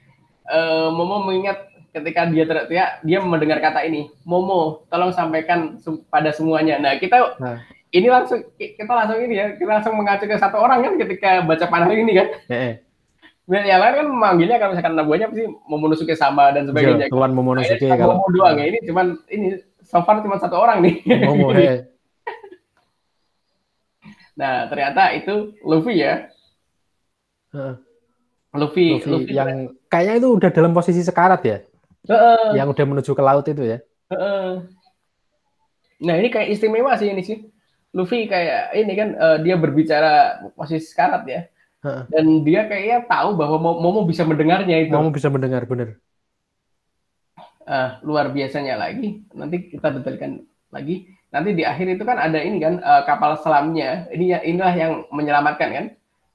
[0.50, 5.78] eh, Momo mengingat ketika dia teriak-teriak, dia mendengar kata ini, Momo, tolong sampaikan
[6.10, 6.78] pada semuanya.
[6.78, 7.62] Nah, kita Nah.
[7.90, 11.66] ini langsung kita langsung ini ya, kita langsung mengacu ke satu orang kan ketika baca
[11.66, 12.28] panah ini kan.
[12.50, 12.72] Heeh.
[13.50, 17.10] Dan yang lain kan memanggilnya kalau misalkan nabuanya pasti Momonosuke sama dan sebagainya.
[17.10, 18.66] Iya, Tuan Momonosuke cuma kalau Momo doang ya.
[18.70, 20.94] Ini cuman ini so far cuma satu orang nih.
[21.26, 21.82] Momo, heeh.
[24.40, 26.32] nah, ternyata itu Luffy ya.
[28.50, 31.58] Luffy, Luffy Luffy, yang kayaknya itu udah dalam posisi sekarat ya,
[32.08, 32.58] Heeh.
[32.58, 33.78] yang udah menuju ke laut itu ya.
[34.10, 34.64] Heeh.
[36.00, 37.38] Nah ini kayak istimewa sih ini sih.
[37.90, 41.40] Luffy kayak ini kan eh, dia berbicara posisi sekarat ya.
[41.86, 42.02] Heeh.
[42.10, 44.94] Dan dia kayaknya tahu bahwa Mo- Momo bisa mendengarnya itu.
[44.94, 45.98] Momo bisa mendengar bener.
[47.70, 49.22] Ah, luar biasanya lagi.
[49.30, 50.42] Nanti kita detailkan
[50.74, 51.06] lagi.
[51.30, 54.10] Nanti di akhir itu kan ada ini kan eh, kapal selamnya.
[54.10, 55.86] Ini ya- inilah yang menyelamatkan kan.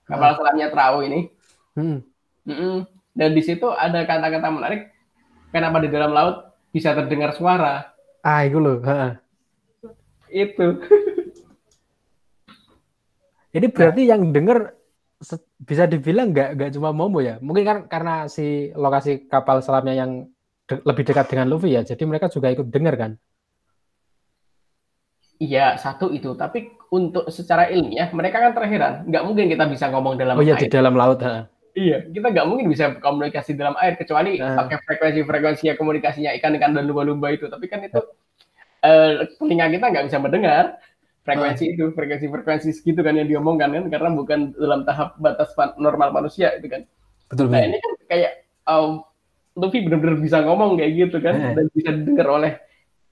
[0.07, 1.27] Kapal selamnya Trao ini.
[1.75, 1.99] Hmm.
[2.45, 2.87] Mm-mm.
[3.11, 4.91] Dan di situ ada kata-kata menarik.
[5.51, 7.95] Kenapa di dalam laut bisa terdengar suara?
[8.21, 8.79] Ah, itu loh.
[8.83, 9.11] heeh.
[10.31, 10.79] Itu.
[13.55, 14.75] Ini berarti yang denger
[15.23, 17.39] se- bisa dibilang nggak nggak cuma Momo ya.
[17.39, 20.11] Mungkin kan karena si lokasi kapal selamnya yang
[20.67, 21.87] de- lebih dekat dengan Luffy ya.
[21.87, 23.11] Jadi mereka juga ikut denger kan.
[25.35, 26.31] Iya, satu itu.
[26.33, 29.03] Tapi untuk secara ilmiah, mereka kan terheran.
[29.03, 30.71] Nggak mungkin kita bisa ngomong dalam Oh iya di air.
[30.71, 31.19] dalam laut.
[31.19, 31.43] heeh.
[31.75, 34.55] Iya, kita nggak mungkin bisa komunikasi dalam air kecuali Ah.
[34.55, 37.51] pakai frekuensi-frekuensi komunikasinya ikan-ikan dan lumba-lumba itu.
[37.51, 37.99] Tapi kan itu
[38.79, 40.77] eh, telinga kita nggak bisa mendengar
[41.25, 46.53] frekuensi itu, frekuensi-frekuensi segitu kan yang diomongkan kan, karena bukan dalam tahap batas normal manusia
[46.53, 46.85] itu kan.
[47.27, 47.69] Betul Nah betul.
[47.73, 48.31] ini kan kayak
[48.63, 49.01] um,
[49.55, 51.53] Luffy benar-benar bisa ngomong kayak gitu kan, Eh.
[51.57, 52.51] dan bisa didengar oleh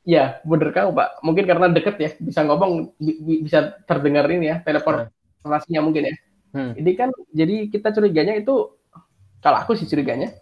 [0.04, 1.10] Ya, bener kamu Pak.
[1.24, 6.16] Mungkin karena deket ya, bisa ngomong, bi- bi- bisa terdengar ini ya, teleportasinya mungkin ya.
[6.52, 6.72] Hmm.
[6.76, 8.76] Ini kan, jadi kita curiganya itu,
[9.40, 10.36] kalau aku sih curiganya,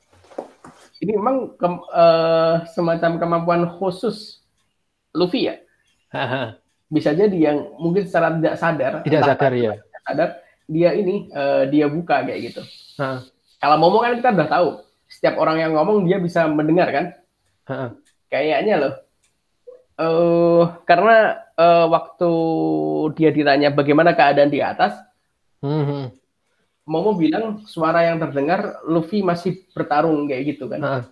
[0.97, 4.41] ini memang kem- eh, semacam kemampuan khusus
[5.13, 5.55] Luffy ya.
[6.91, 9.71] Bisa jadi yang mungkin secara tidak sadar, Tidak sadar ya.
[9.77, 10.29] tidak sadar,
[10.65, 12.61] dia ini, eh, dia buka kayak gitu.
[12.97, 13.19] Heeh.
[13.61, 14.67] Kalau ngomong kan kita udah tahu,
[15.05, 17.05] setiap orang yang ngomong dia bisa mendengar kan.
[17.69, 17.89] Heeh.
[18.27, 18.93] Kayaknya loh.
[19.99, 22.31] Eh karena eh, waktu
[23.17, 24.95] dia ditanya bagaimana keadaan di atas,
[25.61, 26.05] Hmm, hmm.
[26.89, 30.81] Momo bilang suara yang terdengar Luffy masih bertarung kayak gitu kan.
[30.81, 31.03] Heeh.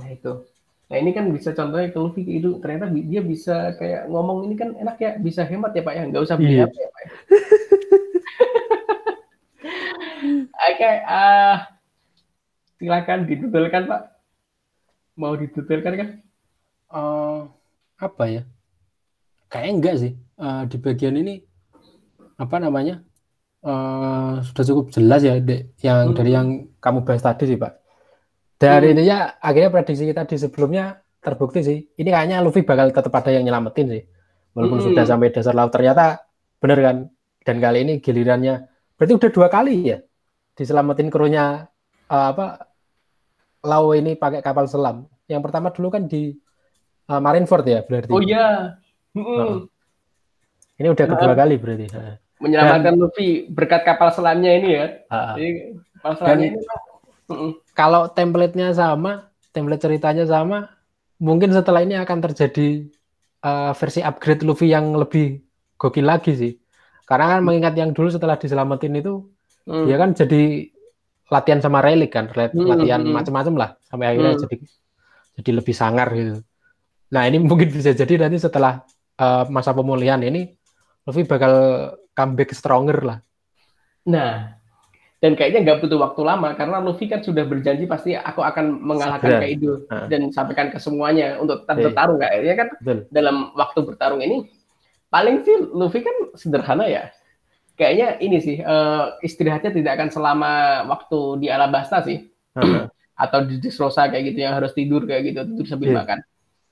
[0.00, 0.32] Nah itu.
[0.88, 2.56] Nah ini kan bisa contohnya ke Luffy gitu.
[2.64, 6.24] Ternyata dia bisa kayak ngomong ini kan enak ya, bisa hemat ya Pak ya, nggak
[6.24, 6.66] usah beli Iya.
[6.66, 7.02] HP ya Pak.
[7.04, 7.10] ya.
[10.72, 11.56] Oke, ah
[12.80, 14.02] silakan dituturkan Pak.
[15.20, 16.08] Mau dituturkan kan?
[16.90, 17.40] Eh,
[18.00, 18.42] apa ya?
[19.50, 20.12] Kayaknya enggak sih.
[20.16, 21.34] Eh, di bagian ini
[22.40, 23.04] apa namanya?
[23.60, 26.16] eh sudah cukup jelas ya, Dek, yang Hmm.
[26.16, 26.48] dari yang
[26.80, 27.72] kamu bahas tadi sih, Pak.
[28.56, 28.92] Dari Hmm.
[28.96, 31.78] intinya akhirnya prediksi kita di sebelumnya terbukti sih.
[32.00, 34.02] Ini kayaknya Luffy bakal tetap ada yang nyelamatin sih.
[34.56, 34.86] Walaupun Hmm.
[34.92, 36.24] sudah sampai dasar laut ternyata
[36.60, 36.96] bener kan.
[37.44, 38.54] Dan kali ini gilirannya
[38.96, 39.98] berarti udah dua kali ya
[40.56, 41.68] diselamatin krunya
[42.08, 42.68] eh, apa
[43.60, 45.04] Lau ini pakai kapal selam.
[45.28, 46.32] Yang pertama dulu kan di
[47.10, 48.10] eh, Marineford ya berarti.
[48.14, 48.78] Oh iya.
[50.80, 51.86] Ini udah kedua kali berarti.
[52.40, 54.86] Menyelamatkan Luffy berkat kapal selamnya ini ya.
[55.12, 55.34] Heeh.
[55.36, 55.48] Jadi
[55.98, 57.48] kapal selamnya Dan- ini.
[57.74, 60.66] Kalau template-nya sama, template ceritanya sama,
[61.20, 62.88] mungkin setelah ini akan terjadi
[63.40, 65.40] eh, versi upgrade Luffy yang lebih
[65.76, 66.52] gokil lagi sih.
[67.04, 69.24] Karena kan mengingat yang dulu setelah diselamatin itu,
[69.66, 69.84] Mm.
[69.86, 70.42] dia kan jadi
[71.26, 73.12] latihan sama relik kan, lat- Hmm, latihan hmm.
[73.14, 74.42] macam-macam lah sampai akhirnya Hmm.
[74.42, 74.56] jadi
[75.38, 76.42] jadi lebih sangar gitu.
[77.10, 78.82] Nah ini mungkin bisa jadi nanti setelah
[79.16, 80.54] eh, masa pemulihan ini
[81.04, 81.54] Luffy bakal
[82.12, 83.18] comeback stronger lah.
[84.06, 84.56] Nah,
[85.20, 89.36] dan kayaknya nggak butuh waktu lama karena Luffy kan sudah berjanji pasti aku akan mengalahkan
[89.36, 89.42] Segera.
[89.44, 90.08] Kaido Ah.
[90.08, 91.84] dan sampaikan ke semuanya untuk tetap Iya.
[91.88, 92.98] bertarung kayaknya kan Betul.
[93.12, 94.48] dalam waktu bertarung ini
[95.08, 97.12] paling sih Luffy kan sederhana ya
[97.76, 100.52] kayaknya ini sih eh, istirahatnya tidak akan selama
[100.88, 102.28] waktu di Alabasta sih
[103.14, 105.96] atau di Dressrosa kayak gitu yang harus tidur kayak gitu tidur sambil Iya.
[106.00, 106.18] makan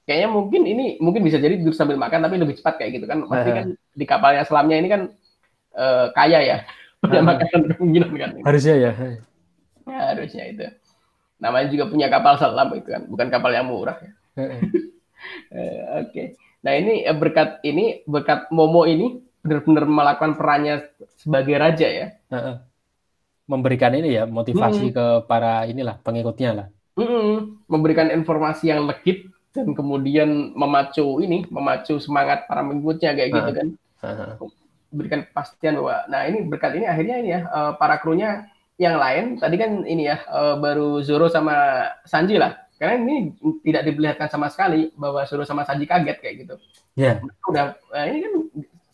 [0.09, 3.29] kayaknya mungkin ini mungkin bisa jadi tidur sambil makan tapi lebih cepat kayak gitu kan
[3.29, 5.03] pasti kan di kapalnya selamnya ini kan
[5.77, 6.57] eh, kaya ya
[7.05, 7.27] punya Ah.
[7.29, 8.91] makanan kemungkinan kan Harusnya ya.
[9.85, 10.65] Ya, harusnya itu
[11.39, 14.11] namanya juga punya kapal selam itu kan bukan kapal yang murah ya.
[15.55, 16.25] Eh, Oke.
[16.65, 22.07] Nah ini eh, berkat ini berkat Momo ini benar-benar melakukan perannya sebagai raja ya.
[23.49, 24.95] Memberikan ini ya motivasi Hmm.
[24.95, 26.67] ke para inilah pengikutnya lah.
[26.99, 27.63] Mm-mm.
[27.71, 33.69] memberikan informasi yang legit dan kemudian memacu ini memacu semangat para pengikutnya kayak gitu kan.
[34.89, 38.47] Berikan kepastian bahwa nah ini berkat ini akhirnya ini ya eh, para krunya
[38.79, 42.55] yang lain tadi kan ini ya eh, baru Zoro sama Sanji lah.
[42.79, 43.35] Karena ini
[43.67, 46.55] tidak diperlihatkan sama sekali bahwa Zoro sama Sanji kaget kayak gitu.
[46.95, 47.19] Ya.
[47.51, 48.33] udah eh, ini kan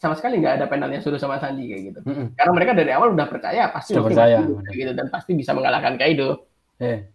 [0.05, 2.01] sama sekali nggak ada panelnya Zoro sama Sanji kayak gitu.
[2.05, 2.27] Heeh.
[2.37, 4.73] Karena mereka dari awal udah percaya pasti Luffy percaya, benar.
[4.77, 6.45] gitu dan pasti bisa mengalahkan Kaido.
[6.77, 7.09] Eh.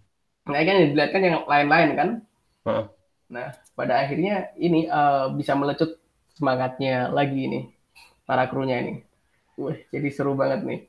[0.49, 2.09] Nah, kan yang dilihatkan yang lain-lain kan.
[2.65, 2.85] Heeh.
[3.29, 6.01] Nah, pada akhirnya ini eh, bisa melecut
[6.33, 7.59] semangatnya lagi ini
[8.25, 8.93] para krunya ini.
[9.59, 10.79] Wah, jadi seru banget nih.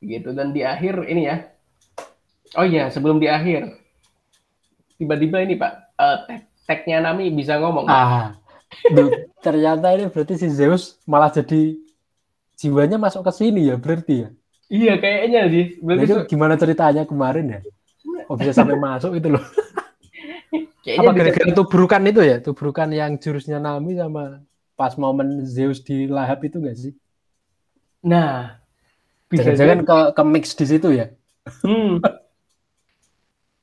[0.00, 1.36] Gitu dan di akhir ini ya.
[2.58, 3.78] Oh iya, sebelum di akhir
[5.00, 7.88] tiba-tiba ini Pak, eh, tag tagnya Nami bisa ngomong.
[7.88, 8.36] Ah.
[8.70, 9.10] Duh,
[9.42, 11.74] ternyata ini berarti si Zeus malah jadi
[12.60, 14.28] jiwanya masuk ke sini ya berarti ya.
[14.70, 15.64] Iya, kayaknya sih.
[15.82, 17.60] Nah, Berarti itu se- gimana ceritanya kemarin ya?
[18.28, 19.42] Kok bisa sampai masuk itu loh?
[20.82, 22.36] Kayaknya Apa gara-gara tubrukan itu ya?
[22.42, 24.42] Tubrukan yang jurusnya Nami sama
[24.78, 26.92] pas momen Zeus di lahap itu enggak sih?
[28.00, 28.56] Nah,
[29.28, 31.06] bisa Jangan-jangan ke, ke mix di situ ya?
[31.62, 32.00] Hmm.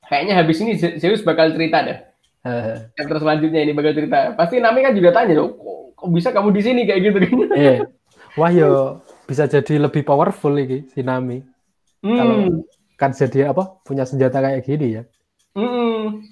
[0.08, 1.98] Kayaknya habis ini Ze- Zeus bakal cerita deh.
[2.46, 2.78] Heeh.
[2.96, 4.32] Chapter selanjutnya ini bakal cerita.
[4.38, 7.36] Pasti Nami kan juga tanya dong, kok, kok bisa kamu di sini kayak gitu kan?
[7.58, 7.78] Eh,
[8.40, 11.44] wah yo bisa jadi lebih powerful ini si Nami.
[12.00, 12.16] Hmm.
[12.16, 12.36] Kalau
[12.96, 13.82] kan jadi apa?
[13.84, 15.02] Punya senjata kayak gini ya.
[15.52, 16.22] Hmm.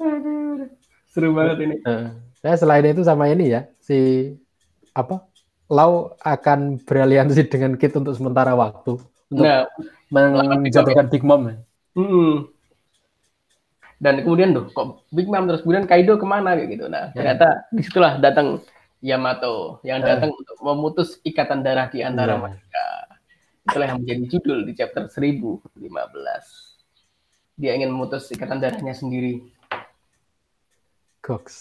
[0.00, 0.66] Aduh,
[1.06, 1.76] Seru banget ini.
[1.84, 2.08] Heeh.
[2.40, 4.32] Saya selain itu sama ini ya, si
[4.90, 5.28] apa?
[5.68, 8.98] Lau akan beraliansi dengan Kit untuk sementara waktu
[9.30, 9.68] untuk Nah,
[10.10, 11.46] menjatuhkan Big Mom.
[11.46, 11.56] ya.
[11.94, 12.48] hmm.
[14.00, 16.88] Dan kemudian tuh, kok Big Mom terus kemudian Kaido ke mana kayak gitu.
[16.88, 18.64] Nah, ternyata di situlah datang
[18.98, 22.42] Yamato yang datang untuk memutus ikatan darah di antara Iya.
[22.42, 22.86] mereka.
[23.60, 26.80] Itulah yang menjadi judul di chapter 1015.
[27.54, 29.44] Dia ingin memutus ikatan darahnya sendiri.
[31.30, 31.56] Goks.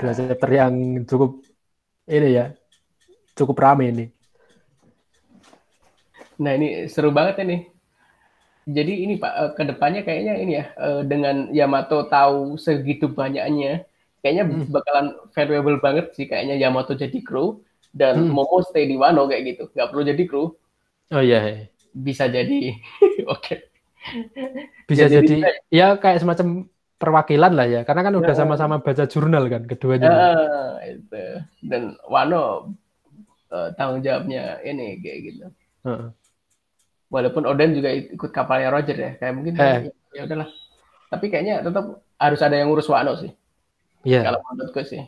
[0.00, 0.74] Dua chapter yang
[1.10, 1.30] cukup
[2.16, 2.44] ini ya,
[3.38, 4.04] cukup rame ini.
[6.42, 7.56] Nah ini seru banget ini.
[8.64, 13.84] Jadi ini Pak, eh, ke depannya kayaknya ini ya, eh, dengan Yamato tahu segitu banyaknya,
[14.24, 14.64] kayaknya Hmm.
[14.72, 17.60] bakalan valuable banget sih kayaknya Yamato jadi kru
[17.92, 18.32] dan Hmm.
[18.32, 19.62] Momo stay di Wano kayak gitu.
[19.76, 20.44] Nggak perlu jadi kru,
[21.12, 22.76] Oh iya, bisa jadi.
[23.34, 23.54] Oke.
[24.88, 26.48] bisa Ya, jadi, jadi ya kayak semacam
[27.04, 28.38] perwakilan lah ya, karena kan udah Ya.
[28.40, 30.08] sama-sama baca jurnal kan keduanya.
[30.80, 31.22] Eh, itu.
[31.60, 32.72] Dan Wano
[33.48, 35.44] eh, tanggung jawabnya ini kayak gitu.
[35.84, 36.08] Heeh.
[37.06, 39.92] Walaupun Oden juga ikut kapalnya Roger ya, kayak mungkin Eh.
[40.10, 40.48] ya udahlah.
[41.06, 41.84] Tapi kayaknya tetap
[42.16, 43.28] harus ada yang ngurus Wano sih.
[44.02, 44.20] Iya.
[44.20, 45.00] kalau menurutku sih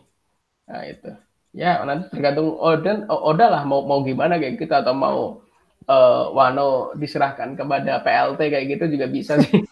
[0.65, 1.13] nah itu
[1.53, 5.45] ya nanti tergantung Oden Oda lah mau mau gimana kayak gitu atau mau
[5.85, 9.61] eh, Wano diserahkan kepada PLT kayak gitu juga bisa sih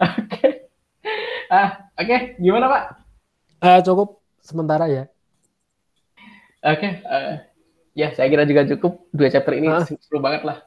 [0.00, 0.48] oke
[1.54, 2.82] ah oke gimana pak?
[3.62, 4.18] Eh, cukup.
[4.42, 5.06] Sementara ya.
[6.66, 7.34] oke eh,
[7.94, 9.06] ya saya kira juga cukup.
[9.14, 9.86] Dua chapter ini Ah.
[9.86, 10.58] seru banget lah.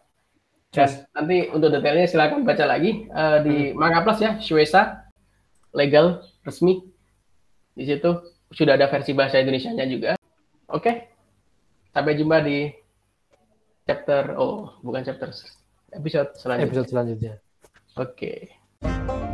[0.72, 5.04] Dan nanti untuk detailnya silakan baca lagi eh, di Manga Plus ya Shueisha.
[5.76, 6.80] Legal resmi.
[7.76, 8.10] Di situ
[8.56, 10.12] sudah ada versi bahasa Indonesia-nya juga.
[10.72, 11.12] Oke
[11.98, 12.70] sampai jumpa di
[13.90, 15.34] chapter oh bukan chapter
[15.90, 16.70] episode selanjutnya.
[16.70, 17.34] Episode selanjutnya.
[17.98, 19.27] oke